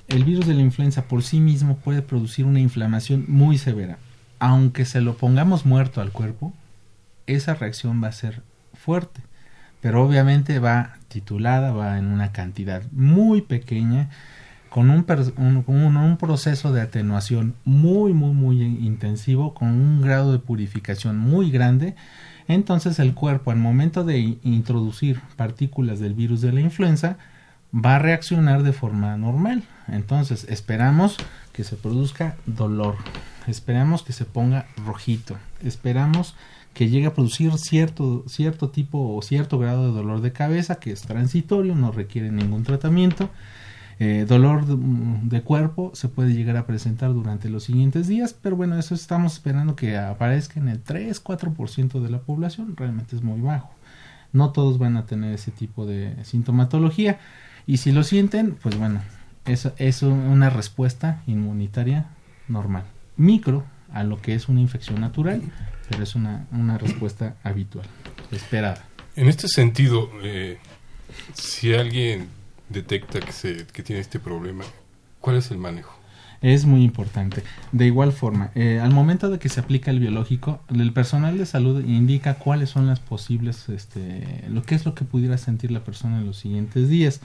[0.09, 3.97] El virus de la influenza por sí mismo puede producir una inflamación muy severa.
[4.39, 6.53] Aunque se lo pongamos muerto al cuerpo,
[7.27, 8.43] esa reacción va a ser
[8.75, 9.21] fuerte.
[9.81, 14.11] Pero obviamente va titulada, va en una cantidad muy pequeña,
[14.71, 21.51] con un, proceso de atenuación muy, muy, muy intensivo, con un grado de purificación muy
[21.51, 21.97] grande.
[22.47, 27.18] Entonces el cuerpo al momento de introducir partículas del virus de la influenza
[27.75, 29.64] va a reaccionar de forma normal.
[29.89, 31.16] Entonces esperamos
[31.53, 32.95] que se produzca dolor,
[33.49, 36.37] esperamos que se ponga rojito, esperamos
[36.75, 40.93] que llegue a producir cierto, cierto tipo o cierto grado de dolor de cabeza que
[40.93, 43.31] es transitorio, no requiere ningún tratamiento.
[44.03, 44.78] Eh, dolor de,
[45.24, 49.34] de cuerpo se puede llegar a presentar durante los siguientes días, pero bueno, eso estamos
[49.34, 53.70] esperando que aparezca en el 3-4% de la población, realmente es muy bajo.
[54.32, 57.18] No todos van a tener ese tipo de sintomatología
[57.66, 59.03] y si lo sienten, pues bueno,
[59.44, 62.07] eso es una respuesta inmunitaria
[62.48, 62.84] normal.
[63.18, 65.42] Micro a lo que es una infección natural,
[65.90, 67.84] pero es una, una respuesta habitual,
[68.30, 68.82] esperada.
[69.14, 70.57] En este sentido, eh,
[71.34, 72.39] si alguien
[72.71, 74.64] detecta que, se, que tiene este problema,
[75.21, 76.01] ¿cuál es el manejo?
[76.41, 77.43] Es muy importante.
[77.71, 81.45] De igual forma, eh, al momento de que se aplica el biológico, el personal de
[81.45, 85.85] salud indica cuáles son las posibles, este, lo que es lo que pudiera sentir la
[85.85, 87.21] persona en los siguientes días.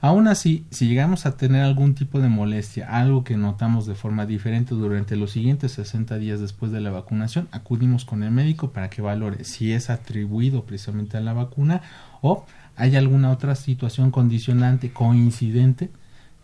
[0.00, 4.26] Aún así, si llegamos a tener algún tipo de molestia, algo que notamos de forma
[4.26, 8.90] diferente durante los siguientes 60 días después de la vacunación, acudimos con el médico para
[8.90, 11.82] que valore si es atribuido precisamente a la vacuna
[12.22, 12.46] o
[12.78, 15.90] hay alguna otra situación condicionante, coincidente,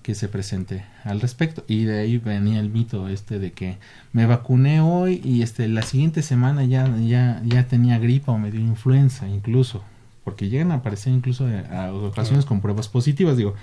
[0.04, 3.78] que se presente al respecto y de ahí venía el mito este de que
[4.12, 8.50] me vacuné hoy y este la siguiente semana ya ya ya tenía gripa o me
[8.50, 9.82] dio influenza incluso
[10.22, 13.38] porque llegan a aparecer incluso a ocasiones con pruebas positivas.
[13.38, 13.54] Digo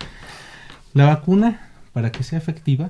[0.95, 2.89] la vacuna para que sea efectiva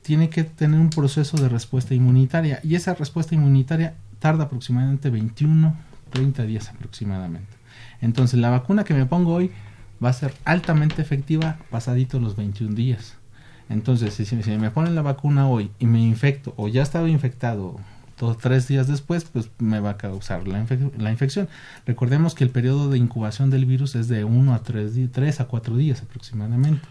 [0.00, 5.76] tiene que tener un proceso de respuesta inmunitaria y esa respuesta inmunitaria tarda aproximadamente 21
[6.10, 7.57] 30 días aproximadamente
[8.00, 9.50] entonces la vacuna que me pongo hoy
[10.02, 13.16] va a ser altamente efectiva pasadito los 21 días.
[13.68, 17.76] Entonces, si, me ponen la vacuna hoy y me infecto o ya estaba infectado
[18.18, 20.64] dos tres días después, pues me va a causar la,
[20.96, 21.48] la, infección.
[21.86, 25.44] Recordemos que el periodo de incubación del virus es de 1 a 3, 3 a
[25.44, 26.82] 4 días aproximadamente.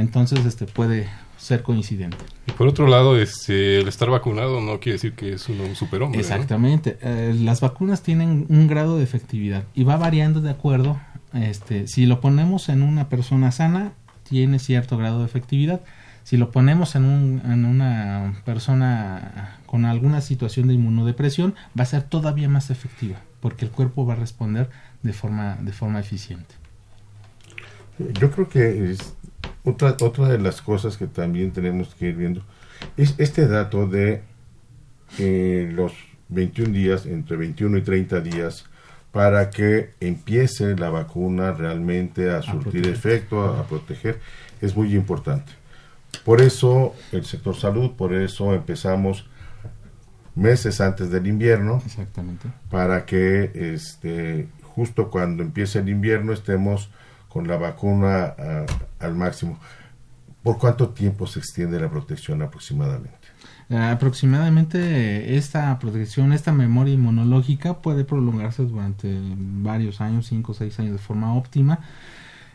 [0.00, 2.16] Entonces, este puede ser coincidente.
[2.46, 6.20] Y por otro lado, este, el estar vacunado no quiere decir que es un superhombre.
[6.20, 6.98] Exactamente.
[7.00, 10.98] Eh, las vacunas tienen un grado de efectividad y va variando de acuerdo
[11.34, 13.92] este, si lo ponemos en una persona sana,
[14.22, 15.80] tiene cierto grado de efectividad.
[16.24, 21.86] Si lo ponemos en, un, en una persona con alguna situación de inmunodepresión, va a
[21.86, 24.68] ser todavía más efectiva, porque el cuerpo va a responder
[25.02, 26.54] de forma, de forma eficiente.
[27.98, 29.14] Yo creo que es
[29.64, 32.42] otra, otra de las cosas que también tenemos que ir viendo
[32.96, 34.22] es este dato de
[35.18, 35.92] eh, los
[36.28, 38.66] 21 días, entre 21 y 30 días,
[39.12, 44.20] para que empiece la vacuna realmente a surtir efecto, a, proteger,
[44.60, 45.52] es muy importante.
[46.24, 49.26] Por eso el sector salud, por eso empezamos
[50.34, 52.48] meses antes del invierno, Exactamente.
[52.70, 56.90] para que este, justo cuando empiece el invierno estemos
[57.28, 58.34] con la vacuna
[58.98, 59.58] al máximo.
[60.42, 63.18] ¿Por cuánto tiempo se extiende la protección aproximadamente?
[63.70, 69.14] aproximadamente esta protección, esta memoria inmunológica puede prolongarse durante
[69.62, 71.80] varios años, 5 o 6 años de forma óptima,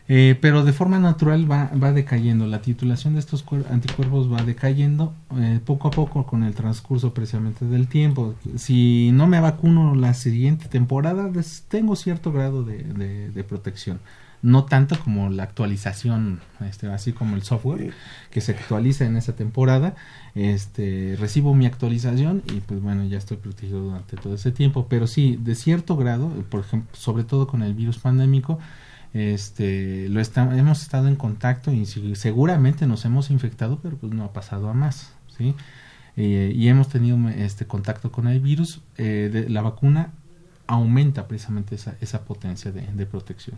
[0.08, 2.46] eh, pero de forma natural va, va decayendo.
[2.46, 7.64] La titulación de estos anticuerpos va decayendo eh, poco a poco con el transcurso precisamente
[7.64, 8.34] del tiempo.
[8.56, 11.30] Si no me vacuno la siguiente temporada,
[11.68, 14.00] tengo cierto grado de, de protección
[14.44, 17.94] no tanto como la actualización, este, así como el software
[18.30, 19.94] que se actualiza en esa temporada,
[20.34, 25.06] este, recibo mi actualización y pues bueno, ya estoy protegido durante todo ese tiempo, pero
[25.06, 28.58] sí, de cierto grado, por ejemplo, sobre todo con el virus pandémico,
[29.14, 34.34] este, lo hemos estado en contacto y seguramente nos hemos infectado, pero pues no ha
[34.34, 35.54] pasado a más, ¿sí?
[36.16, 40.12] Eh, y hemos tenido este contacto con el virus, eh, de, la vacuna
[40.66, 43.56] aumenta precisamente esa, esa potencia de, de, protección.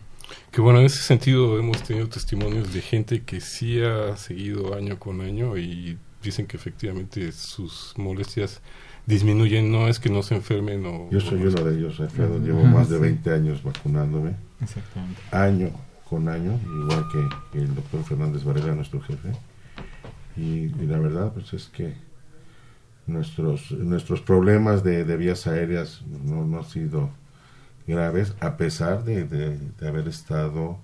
[0.51, 4.99] Que bueno, en ese sentido hemos tenido testimonios de gente que sí ha seguido año
[4.99, 8.61] con año y dicen que efectivamente sus molestias
[9.07, 11.09] disminuyen, no es que no se enfermen o...
[11.11, 14.35] Yo soy uno de ellos, Alfredo, llevo más de 20 años vacunándome.
[14.61, 15.21] Exactamente.
[15.31, 15.71] Año
[16.09, 17.05] con año, igual
[17.53, 19.31] que el doctor Fernández Varela, nuestro jefe.
[20.37, 21.95] Y, y la verdad, pues es que
[23.07, 27.11] nuestros, nuestros problemas de, de vías aéreas no, no, han sido
[27.87, 30.79] graves, a pesar de, de, de haber estado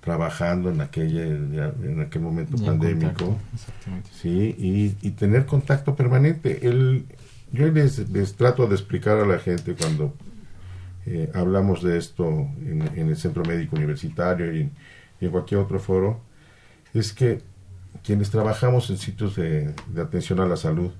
[0.00, 4.10] trabajando en aquella en aquel momento pandémico Exactamente.
[4.12, 7.06] sí y, y, tener contacto permanente el
[7.52, 10.12] yo les, les, trato de explicar a la gente cuando
[11.06, 14.72] eh, hablamos de esto en, en, el centro médico universitario y en,
[15.22, 16.20] y en, cualquier otro foro
[16.92, 17.40] es que
[18.02, 20.90] quienes trabajamos en sitios de, de atención a la salud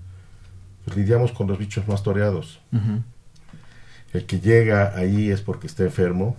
[0.95, 3.03] lidiamos con los bichos más toreados uh -huh.
[4.13, 6.37] el que llega ahí es porque está enfermo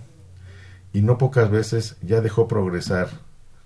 [0.92, 3.08] y no pocas veces ya dejó progresar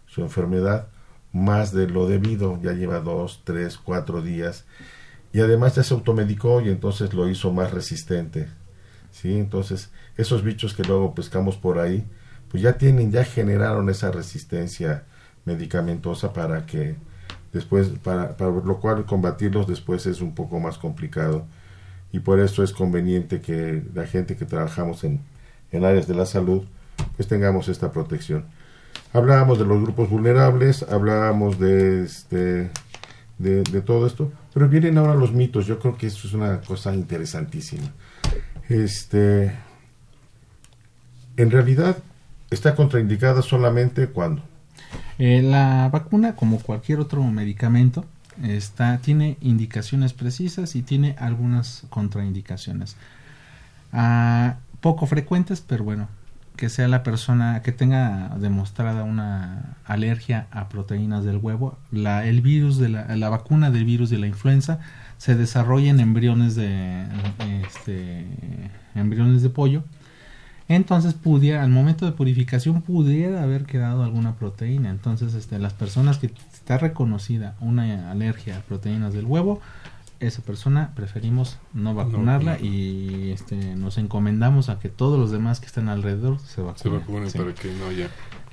[0.06, 0.88] su enfermedad
[1.32, 4.64] más de lo debido, ya lleva dos, tres, cuatro días
[5.32, 8.48] y además ya se automedicó y entonces lo hizo más resistente.
[9.12, 9.38] ¿sí?
[9.38, 12.04] Entonces esos bichos que luego pescamos por ahí,
[12.50, 15.04] pues ya tienen, ya generaron esa resistencia
[15.44, 16.96] medicamentosa para que
[17.52, 21.44] después, para, para lo cual combatirlos después es un poco más complicado
[22.12, 25.20] y por eso es conveniente que la gente que trabajamos en,
[25.72, 26.64] en áreas de la salud,
[27.16, 28.44] pues tengamos esta protección.
[29.12, 32.70] Hablábamos de los grupos vulnerables, hablábamos de, este,
[33.38, 35.66] de, de, todo esto, pero vienen ahora los mitos.
[35.66, 37.92] Yo creo que eso es una cosa interesantísima.
[38.68, 39.52] Este,
[41.36, 41.96] en realidad
[42.50, 44.42] está contraindicada solamente cuando.
[45.18, 48.04] Eh, la vacuna, como cualquier otro medicamento,
[48.42, 52.96] está, tiene indicaciones precisas y tiene algunas contraindicaciones.
[53.92, 56.08] Ah, poco frecuentes, pero bueno,
[56.56, 62.40] que sea la persona que tenga demostrada una alergia a proteínas del huevo, la, el
[62.40, 64.78] virus de la, la vacuna del virus de la influenza
[65.20, 67.06] se desarrolla en embriones de
[67.66, 68.26] este,
[68.94, 69.84] embriones de pollo.
[70.70, 74.90] Entonces pudiera, al momento de purificación pudiera haber quedado alguna proteína.
[74.90, 79.60] Entonces, este, las personas que está reconocida una alergia a proteínas del huevo,
[80.20, 85.66] esa persona preferimos no vacunarla y este, nos encomendamos a que todos los demás que
[85.66, 86.78] están alrededor se vacunen.
[86.78, 87.38] Se vacunen Sí.
[87.38, 88.06] para que no haya.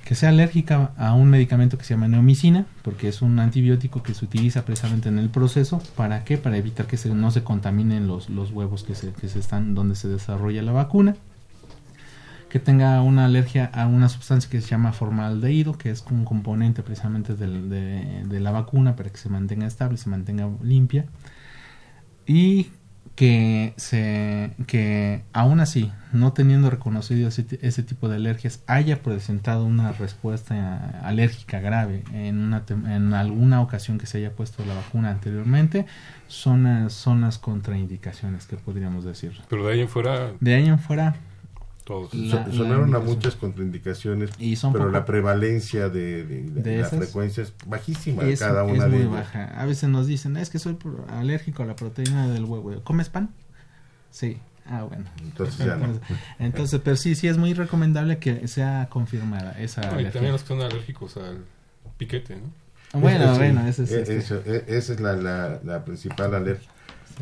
[0.04, 4.14] Que sea alérgica a un medicamento que se llama neomicina, porque es un antibiótico que
[4.14, 5.80] se utiliza precisamente en el proceso.
[5.96, 6.36] ¿Para qué?
[6.36, 9.76] Para evitar que se, no se contaminen los, los huevos que se, que se están
[9.76, 11.14] donde se desarrolla la vacuna.
[12.48, 16.82] Que tenga una alergia a una sustancia que se llama formaldehído, que es un componente
[16.82, 21.04] precisamente de, de la vacuna para que se mantenga estable, se mantenga limpia.
[22.26, 22.68] Y
[23.16, 29.02] que se que aún así no teniendo reconocido ese, ti- ese tipo de alergias haya
[29.02, 34.74] presentado una respuesta alérgica grave en una en alguna ocasión que se haya puesto la
[34.74, 35.84] vacuna anteriormente
[36.28, 40.32] son las, son las contraindicaciones que podríamos decir Pero de ahí en fuera.
[40.38, 41.16] de ahí en fuera
[41.88, 42.12] Todos.
[42.14, 46.42] la- So- la sonaron a muchas contraindicaciones, Y son pero poco- la prevalencia de, de-
[46.42, 49.12] de de la esas frecuencia es bajísima es, cada es una de muy ellas.
[49.12, 49.44] baja.
[49.60, 52.78] A veces nos dicen, es que soy pro- alérgico a la proteína del huevo.
[52.84, 53.30] ¿Comes pan?
[54.10, 54.36] Sí.
[54.70, 55.06] Ah, bueno.
[55.22, 55.98] Entonces ya no.
[56.38, 60.12] Entonces, pero sí, sí es muy recomendable que sea confirmada esa No, y alergia.
[60.12, 61.38] también los que son alérgicos al
[61.96, 63.00] piquete, ¿no?
[63.00, 64.16] Bueno, bueno, ese es e- este.
[64.18, 66.68] eso, e- esa es la, la, la principal alergia.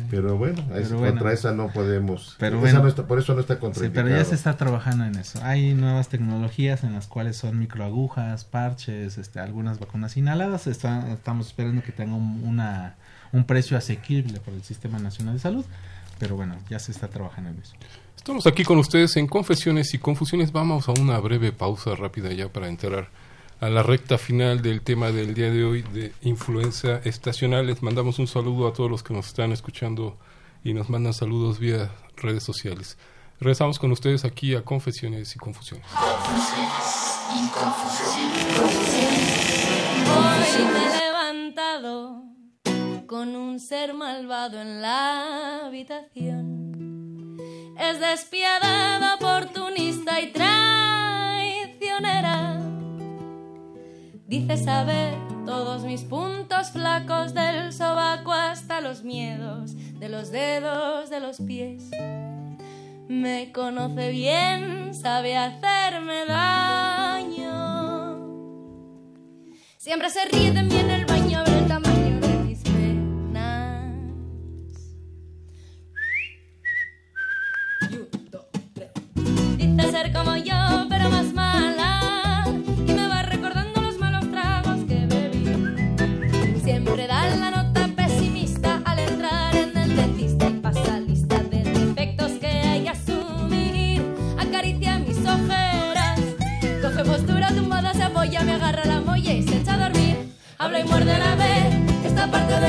[0.09, 1.13] Pero bueno, es- bueno.
[1.13, 2.35] contra esa no podemos.
[2.39, 2.81] Pero esa bueno.
[2.83, 4.07] no está, por eso no está Sí, contraindicado.
[4.07, 5.39] pero ya se está trabajando en eso.
[5.43, 10.67] Hay nuevas tecnologías en las cuales son microagujas, parches, este, algunas vacunas inhaladas.
[10.67, 12.95] Está- estamos esperando que tenga un, una,
[13.31, 15.65] un precio asequible por el Sistema Nacional de Salud.
[16.19, 17.73] Pero bueno, ya se está trabajando en eso.
[18.15, 20.51] Estamos aquí con ustedes en Confesiones y Confusiones.
[20.51, 23.07] Vamos a una breve pausa rápida ya para entrar
[23.59, 27.67] a la recta final del tema del día de hoy de influenza estacional.
[27.67, 30.17] Les mandamos un saludo a todos los que nos están escuchando
[30.63, 32.97] y nos mandan saludos vía redes sociales.
[33.39, 35.87] Regresamos con ustedes aquí a Confesiones y Confusiones.
[40.09, 42.23] Hoy me he levantado
[43.07, 47.37] con un ser malvado en la habitación.
[47.79, 52.76] Es despiadada, oportunista y traicionera.
[54.27, 55.15] Dice saber
[55.45, 61.89] todos mis puntos flacos del sobaco hasta los miedos de los dedos de los pies.
[63.07, 67.47] Me conoce bien, sabe hacerme daño.
[69.77, 73.93] Siempre se ríe de mí en el baño, abre el tamaño de mis penas.
[79.55, 81.46] Dice ser como yo, pero más mala.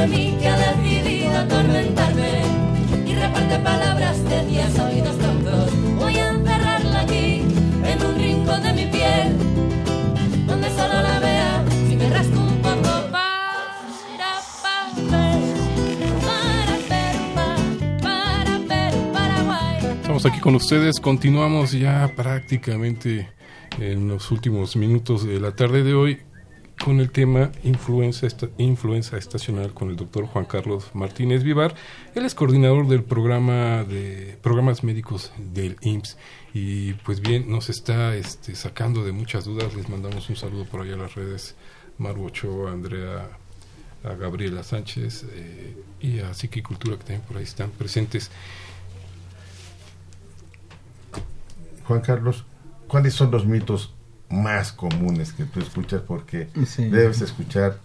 [0.00, 2.42] De mí que ha decidido atormentarme.
[3.06, 5.70] Y reparte palabras de a oídos tontos.
[5.96, 7.42] Voy a encerrarla aquí,
[7.84, 9.36] en un rincón de mi piel,
[10.46, 13.66] donde solo la vea si me rasco un poco para,
[14.62, 14.90] para,
[16.88, 17.56] per, pa,
[18.02, 19.78] para, per, Paraguay.
[20.00, 21.00] Estamos aquí con ustedes.
[21.00, 23.28] Continuamos ya prácticamente
[23.80, 26.27] en los últimos minutos de la tarde de hoy
[26.82, 28.48] con el tema influenza, esta-
[29.18, 31.74] estacional con el doctor Juan Carlos Martínez Vivar.
[32.14, 36.16] Él es coordinador del programa de programas médicos del IMSS
[36.54, 39.74] y pues bien nos está este, sacando de muchas dudas.
[39.74, 41.54] Les mandamos un saludo por allá a las redes.
[41.98, 43.28] Maru Ochoa, Andrea,
[44.04, 48.30] a Gabriela Sánchez eh, y a Psiquicultura que también por ahí están presentes.
[51.84, 52.44] Juan Carlos,
[52.86, 53.94] ¿cuáles son los mitos
[54.30, 56.02] más comunes que tú escuchas?
[56.06, 56.84] Porque Sí.
[56.84, 57.78] debes escuchar,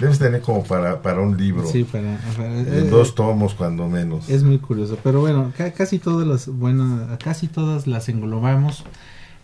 [0.00, 1.66] debes tener como para, para un libro.
[1.66, 4.28] Sí, para- para- de eh, dos tomos cuando menos.
[4.28, 8.84] Es muy curioso, pero bueno, ca- casi todas las, bueno, casi todas las englobamos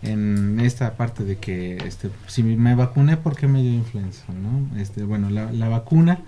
[0.03, 4.23] en esta parte de que, este, si me vacuné, ¿por qué me dio influenza?
[4.31, 4.79] ¿no?
[4.79, 6.19] Este, bueno, la, la vacuna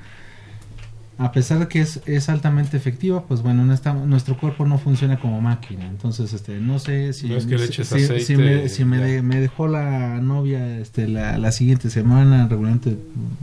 [1.22, 4.78] a pesar de que es, es altamente efectiva, pues bueno, no está, nuestro cuerpo no
[4.78, 5.86] funciona como máquina.
[5.86, 8.86] Entonces, este, no sé si, No es que le eches si- aceite si me, si
[8.86, 12.98] me dejó la novia este, la, la siguiente semana, regularmente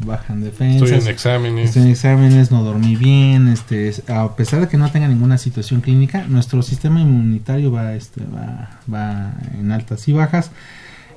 [0.05, 0.91] bajan defensas.
[0.91, 1.69] Estoy en exámenes.
[1.69, 3.49] Estoy en exámenes, no dormí bien.
[3.49, 7.95] Este, es- a pesar de que no tenga ninguna situación clínica, nuestro sistema inmunitario va,
[7.95, 10.51] este, va, va en altas y bajas.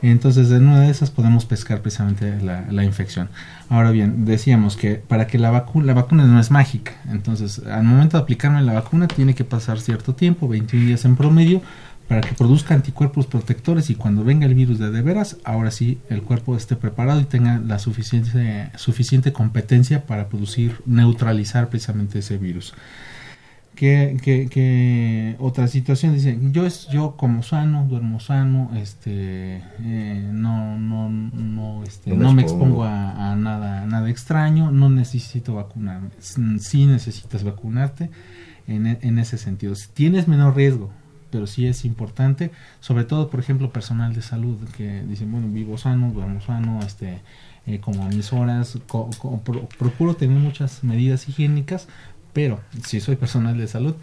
[0.01, 3.29] Entonces, en una de esas podemos pescar precisamente la, infección.
[3.69, 6.93] Ahora bien, decíamos que para que la vacuna, la vacuna no es mágica.
[7.11, 11.15] Entonces, al momento de aplicarme la vacuna, tiene que pasar cierto tiempo, 21 días en
[11.15, 11.61] promedio,
[12.07, 15.99] para que produzca anticuerpos protectores y cuando venga el virus de de veras, ahora sí
[16.09, 22.37] el cuerpo esté preparado y tenga la suficiente, suficiente competencia para producir, neutralizar precisamente ese
[22.39, 22.73] virus.
[23.79, 26.13] ¿Qué, qué, qué otra situación?
[26.13, 32.17] Dice, yo, es, yo como sano, duermo sano, este, eh, no, no, no, este, No
[32.17, 32.83] me no me expongo.
[32.83, 36.09] a, a nada, nada extraño, no necesito vacunarme.
[36.19, 38.09] S- Sí necesitas vacunarte
[38.67, 39.73] en, e- en ese sentido.
[39.93, 40.89] Tienes menor riesgo,
[41.31, 42.51] pero sí es importante,
[42.81, 47.21] sobre todo, por ejemplo, personal de salud que dicen, bueno, vivo sano, duermo sano, este,
[47.65, 51.87] eh, como a mis horas, co- co- pro- procuro tener muchas medidas higiénicas,
[52.39, 53.95] pero si soy personal de salud,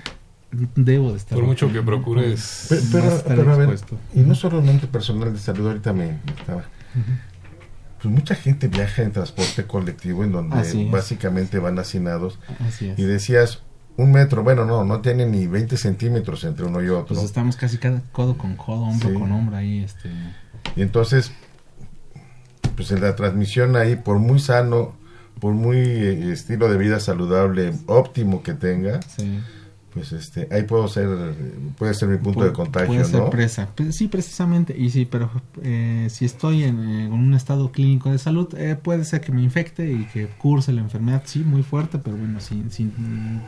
[0.75, 1.37] debo de estar.
[1.39, 2.67] Por mucho que procures.
[2.69, 3.79] Pero, pero- estar pero, a ver,
[4.15, 6.65] y no solamente personal de salud, ahorita me, estaba...
[8.03, 10.91] Pues mucha gente viaja en transporte colectivo en donde Así es.
[10.91, 12.39] básicamente van hacinados.
[12.61, 12.99] Así es.
[12.99, 13.63] Y decías,
[13.97, 17.15] un metro, bueno, no, no tiene ni 20 centímetros entre uno y otro.
[17.17, 19.15] Pues estamos casi cada codo con codo, hombro Sí.
[19.15, 20.11] con hombro ahí, este.
[20.77, 21.33] Y entonces,
[22.77, 24.95] pues en la transmisión ahí, por muy sano,
[25.41, 29.39] por muy eh, estilo de vida saludable, óptimo que tenga, Sí.
[29.93, 31.09] pues este, ahí puedo ser,
[31.79, 33.31] puede ser mi punto Pu- de contagio, puede ser ¿no?
[33.31, 33.69] presa.
[33.75, 34.77] Pues sí, precisamente.
[34.79, 35.31] Y sí, pero
[35.63, 39.33] eh, si estoy en, eh, en un estado clínico de salud, eh, puede ser que
[39.33, 42.93] me infecte y que curse la enfermedad, sí, muy fuerte, pero bueno, sin, sin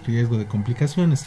[0.06, 1.24] riesgo de complicaciones.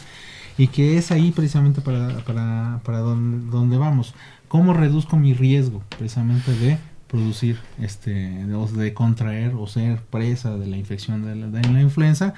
[0.58, 4.14] Y que es ahí precisamente para, para, para donde, donde vamos.
[4.48, 6.78] ¿Cómo reduzco mi riesgo precisamente de
[7.12, 11.62] producir, este, de, o de contraer o ser presa de la infección de la, de
[11.72, 12.34] la influenza?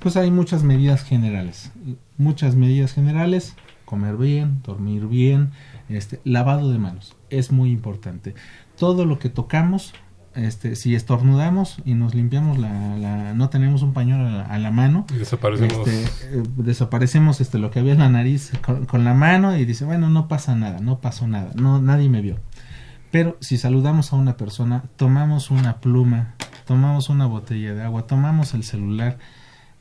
[0.00, 1.70] Pues hay muchas medidas generales.
[2.18, 3.54] Muchas medidas generales,
[3.86, 5.50] comer bien, dormir bien,
[5.88, 8.34] este, lavado de manos, es muy importante.
[8.76, 9.94] Todo lo que tocamos,
[10.34, 14.58] este, si estornudamos y nos limpiamos la, la- no tenemos un pañuelo a la, a
[14.58, 15.86] la mano, Y desaparecemos.
[15.88, 16.02] este,
[16.38, 19.84] eh, desaparecemos este, lo que había en la nariz con, con la mano y dice,
[19.86, 22.36] bueno, no pasa nada, no pasó nada, no, nadie me vio.
[23.16, 26.34] Pero si saludamos a una persona, tomamos una pluma,
[26.66, 29.16] tomamos una botella de agua, tomamos el celular,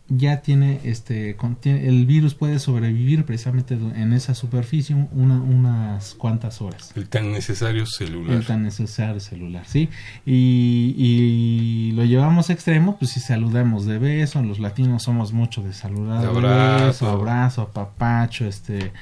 [0.07, 6.61] ya tiene este contiene- el virus puede sobrevivir precisamente en esa superficie una- unas cuantas
[6.61, 8.37] horas El tan necesario celular.
[8.37, 9.89] el tan necesario celular, ¿sí?
[10.25, 15.61] Y, y lo llevamos a extremo, pues si saludamos de beso, los latinos somos mucho
[15.61, 16.85] de saludar De de, abrazo.
[16.85, 18.93] beso, abrazo, papacho, este,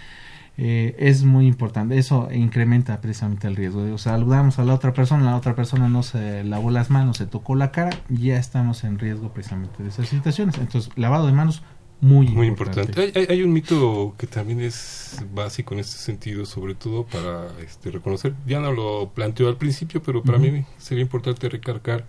[0.58, 3.84] eh, es muy importante, eso incrementa precisamente el riesgo.
[3.84, 7.26] Digo, saludamos a la otra persona, la otra persona no se lavó las manos, se
[7.26, 10.58] tocó la cara, ya estamos en riesgo precisamente de esas situaciones.
[10.60, 11.64] Entonces, lavado de manos,
[12.02, 12.92] muy, Muy importante.
[12.92, 13.20] importante.
[13.20, 17.48] Hay, hay- hay un mito que también es básico en este sentido, sobre todo para
[17.64, 18.34] este, reconocer.
[18.46, 20.48] Ya no lo planteó al principio, pero para Ujú.
[20.52, 22.06] mí sería importante recargar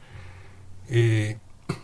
[0.90, 1.38] eh,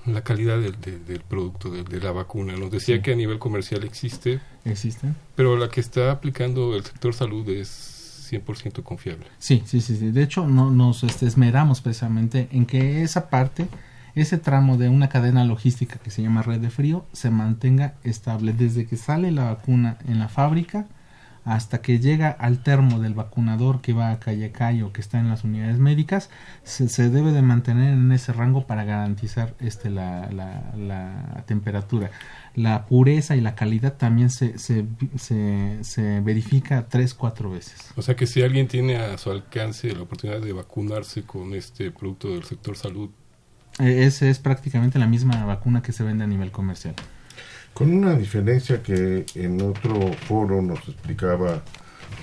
[0.06, 2.54] la calidad del, del- del producto, de, de la vacuna.
[2.56, 3.02] Nos decía Sí.
[3.02, 5.14] que a nivel comercial existe, ¿Existen?
[5.36, 9.26] pero la que está aplicando el sector salud es 100% confiable.
[9.38, 10.10] Sí, sí, sí, sí.
[10.10, 13.66] De hecho, no, nos este, esmeramos precisamente en que esa parte,
[14.14, 18.52] ese tramo de una cadena logística que se llama red de frío, se mantenga estable
[18.52, 20.86] desde que sale la vacuna en la fábrica
[21.44, 25.00] hasta que llega al termo del vacunador que va a calle a calle o que
[25.00, 26.28] está en las unidades médicas,
[26.62, 32.10] se, se debe de mantener en ese rango para garantizar este, la, la, la temperatura.
[32.54, 34.84] La pureza y la calidad también se, se,
[35.16, 37.92] se, se verifica tres, cuatro veces.
[37.96, 41.90] O sea que si alguien tiene a su alcance la oportunidad de vacunarse con este
[41.90, 43.10] producto del sector salud,
[43.78, 46.94] Eh, Esa es prácticamente la misma vacuna que se vende a nivel comercial.
[47.74, 51.62] Con una diferencia que en otro foro nos explicaba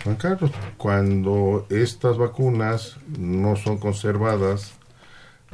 [0.03, 4.73] Juan Carlos, cuando estas vacunas no son conservadas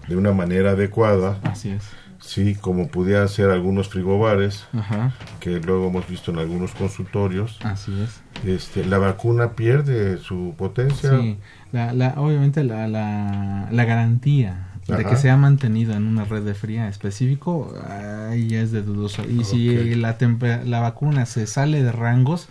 [0.07, 1.83] de una manera adecuada, Así es.
[2.19, 5.13] sí, como pudieran ser algunos frigobares, Ajá.
[5.39, 8.21] que luego hemos visto en algunos consultorios, Así es.
[8.45, 11.17] este, la vacuna pierde su potencia.
[11.17, 11.37] Sí,
[11.71, 16.43] la, la, obviamente la, la, la garantía de que se ha mantenido en una red
[16.43, 19.23] de fría específico, ahí ya es de dudoso.
[19.29, 20.17] Y si la,
[20.65, 22.47] la vacuna se sale de rangos,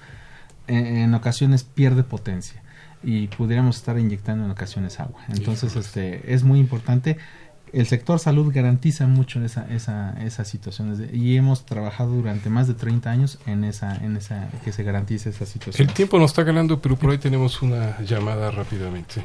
[0.68, 2.62] eh, en ocasiones pierde potencia
[3.04, 5.20] y pudiéramos estar inyectando en ocasiones agua.
[5.28, 5.86] Entonces, Híjoles.
[5.86, 7.18] este es muy importante
[7.72, 12.68] el sector salud garantiza mucho esa, esa, esas situaciones de- y hemos trabajado durante más
[12.68, 15.88] de 30 años en esa, en esa, que se garantice esa situación.
[15.88, 19.22] El tiempo nos está ganando, pero por ahí tenemos una llamada rápidamente.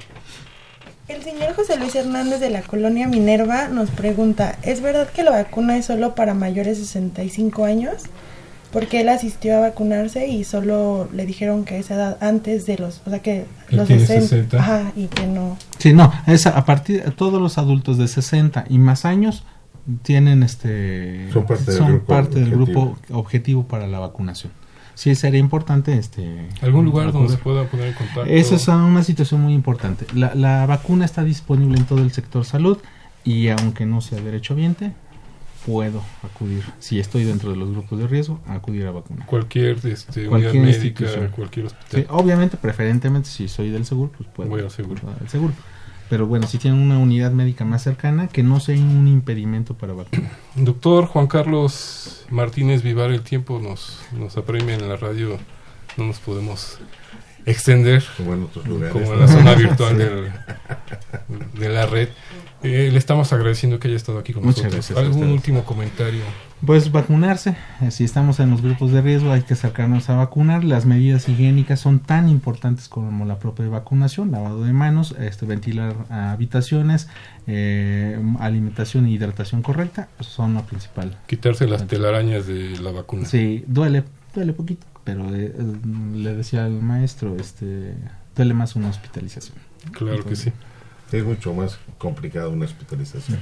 [1.08, 5.32] El señor José Luis Hernández de la colonia Minerva nos pregunta, ¿es verdad que la
[5.32, 8.04] vacuna es solo para mayores de 65 años?
[8.74, 12.78] Porque él asistió a vacunarse y solo le dijeron que a esa edad antes de
[12.78, 14.58] los, o sea que Él los tiene 60, 60.
[14.60, 15.58] ajá, y que no.
[15.78, 19.46] Sí, no, es a partir de todos los adultos de 60 y más años
[20.02, 22.82] tienen este Son parte del son grupo parte del objetivo.
[22.98, 24.52] grupo objetivo para la vacunación.
[24.98, 28.24] Sí, sería importante este ¿Algún lugar donde se pueda poner en contacto?
[28.26, 30.08] Esa es una situación muy importante.
[30.16, 32.80] La, la vacuna está disponible en todo el sector salud
[33.24, 34.94] y aunque no sea derechohabiente,
[35.68, 39.28] puedo acudir, si estoy dentro de los grupos de riesgo, a acudir a vacunar.
[39.28, 41.28] Cualquier este, Cualquier unidad médica, institución.
[41.36, 42.02] cualquier hospital.
[42.02, 44.50] Sí, obviamente, preferentemente, si soy del seguro, pues puedo.
[44.50, 45.02] Voy al seguro.
[45.22, 45.54] al seguro.
[46.10, 49.94] Pero bueno, si tienen una unidad médica más cercana, que no sea un impedimento para
[49.94, 50.32] vacunar.
[50.56, 55.38] Doctor Juan Carlos Martínez Vivar, el tiempo nos, nos apremia en la radio,
[55.98, 56.80] no nos podemos
[57.46, 58.92] extender Como en otros lugares.
[58.94, 60.32] como en la zona virtual del-
[61.60, 62.10] de la red.
[62.64, 64.88] Eh, le estamos agradeciendo que haya estado aquí con Muchas nosotros.
[64.90, 66.24] gracias ¿Algún último comentario?
[66.66, 67.56] Pues vacunarse,
[67.92, 70.64] si estamos en los grupos de riesgo hay que acercarnos a vacunar.
[70.64, 75.96] Las medidas higiénicas son tan importantes como la propia vacunación, lavado de manos, este, ventilar
[76.10, 77.10] habitaciones,
[77.46, 81.16] eh, alimentación e hidratación correcta, pues, son lo principal.
[81.28, 83.26] Quitarse las telarañas de la vacuna.
[83.26, 84.04] Sí, duele,
[84.34, 85.64] duele poquito, pero eh, eh,
[86.16, 87.94] le decía al maestro, este,
[88.36, 89.58] duele más una hospitalización.
[89.92, 90.52] Claro que sí.
[91.12, 93.38] Es mucho más complicado una hospitalización.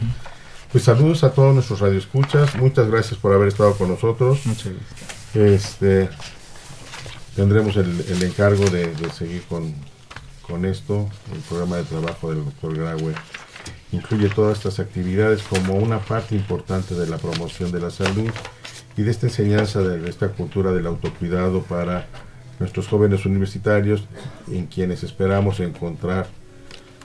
[0.75, 2.53] Pues saludos a todos nuestros radioescuchas.
[2.57, 4.45] Muchas gracias por haber estado con nosotros.
[4.45, 5.33] Muchas gracias.
[5.33, 6.09] Este,
[7.33, 9.73] tendremos el, el encargo de, de seguir con,
[10.41, 11.07] con esto.
[11.33, 13.13] El programa de trabajo del doctor Graue
[13.93, 18.29] incluye todas estas actividades como una parte importante de la promoción de la salud
[18.97, 22.05] y de esta enseñanza de esta cultura del autocuidado para
[22.59, 24.03] nuestros jóvenes universitarios
[24.51, 26.27] en quienes esperamos encontrar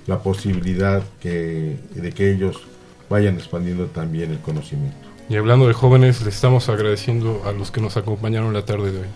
[0.09, 2.67] la posibilidad que, de que ellos
[3.11, 4.97] vayan expandiendo también el conocimiento.
[5.29, 8.99] Y hablando de jóvenes, le estamos agradeciendo a los que nos acompañaron la tarde de
[9.01, 9.07] hoy.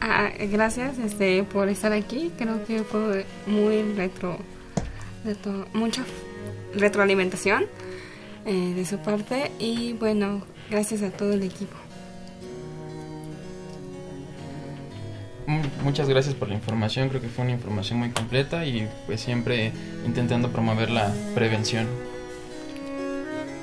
[0.00, 2.30] Ah, gracias este, por estar aquí.
[2.38, 4.38] Creo que fue muy retro,
[5.24, 6.04] retro- mucha
[6.74, 7.64] retroalimentación
[8.46, 11.76] eh, de su parte y bueno, gracias a todo el equipo.
[15.82, 19.72] Muchas gracias por la información, creo que fue una información muy completa y pues siempre
[20.04, 21.86] intentando promover la prevención.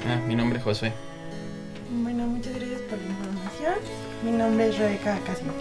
[0.08, 0.94] Ah, mi nombre es Josué.
[2.02, 3.74] Bueno, muchas gracias por la información.
[4.24, 5.52] Mi nombre es Rebeca Casimo.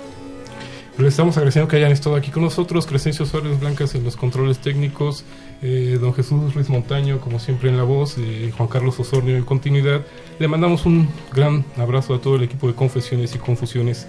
[0.96, 2.86] Les estamos agradeciendo que hayan estado aquí con nosotros.
[2.86, 5.24] Crescencio Suárez Blancas en los controles técnicos,
[5.60, 9.44] eh, don Jesús Ruiz Montaño, como siempre en la voz, eh, Juan Carlos Osornio en
[9.44, 10.06] continuidad.
[10.38, 14.06] Le mandamos un gran abrazo a todo el equipo de Confesiones y Confusiones.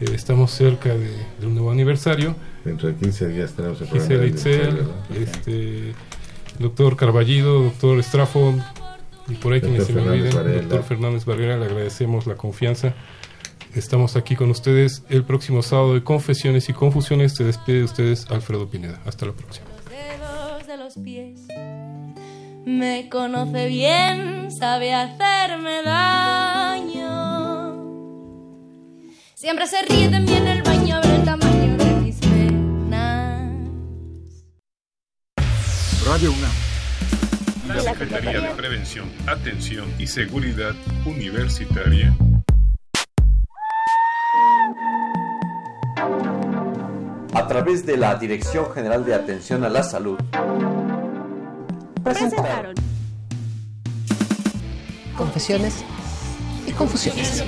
[0.00, 2.34] Eh, estamos cerca de, de un nuevo aniversario.
[2.64, 4.88] Dentro de 15 días tenemos el Giselle programa de Itzel,
[5.22, 5.94] este,
[6.58, 8.54] doctor Carballido, doctor Estrafo,
[9.28, 10.62] y por ahí quienes se me olviden, Varela.
[10.62, 12.94] doctor Fernández Barrera, le agradecemos la confianza.
[13.74, 17.34] Estamos aquí con ustedes el próximo sábado de Confesiones y Confusiones.
[17.34, 19.00] Se despide de ustedes Alfredo Pineda.
[19.04, 19.66] Hasta la próxima.
[19.90, 21.40] dedos de los pies.
[22.64, 27.25] Me conoce bien, sabe hacerme daño.
[29.46, 33.52] Siempre se ríe de mí en el baño, ver el tamaño de mis penas.
[36.04, 36.50] Radio UNAM.
[37.68, 40.74] La Secretaría de Prevención, Atención y Seguridad
[41.04, 42.12] Universitaria
[47.32, 50.18] a través de la Dirección General de Atención a la Salud,
[52.02, 52.74] Presentaron
[55.16, 55.84] Confesiones
[56.66, 57.44] y Confusiones.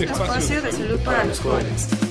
[0.00, 2.05] Espacio de salud para los jóvenes.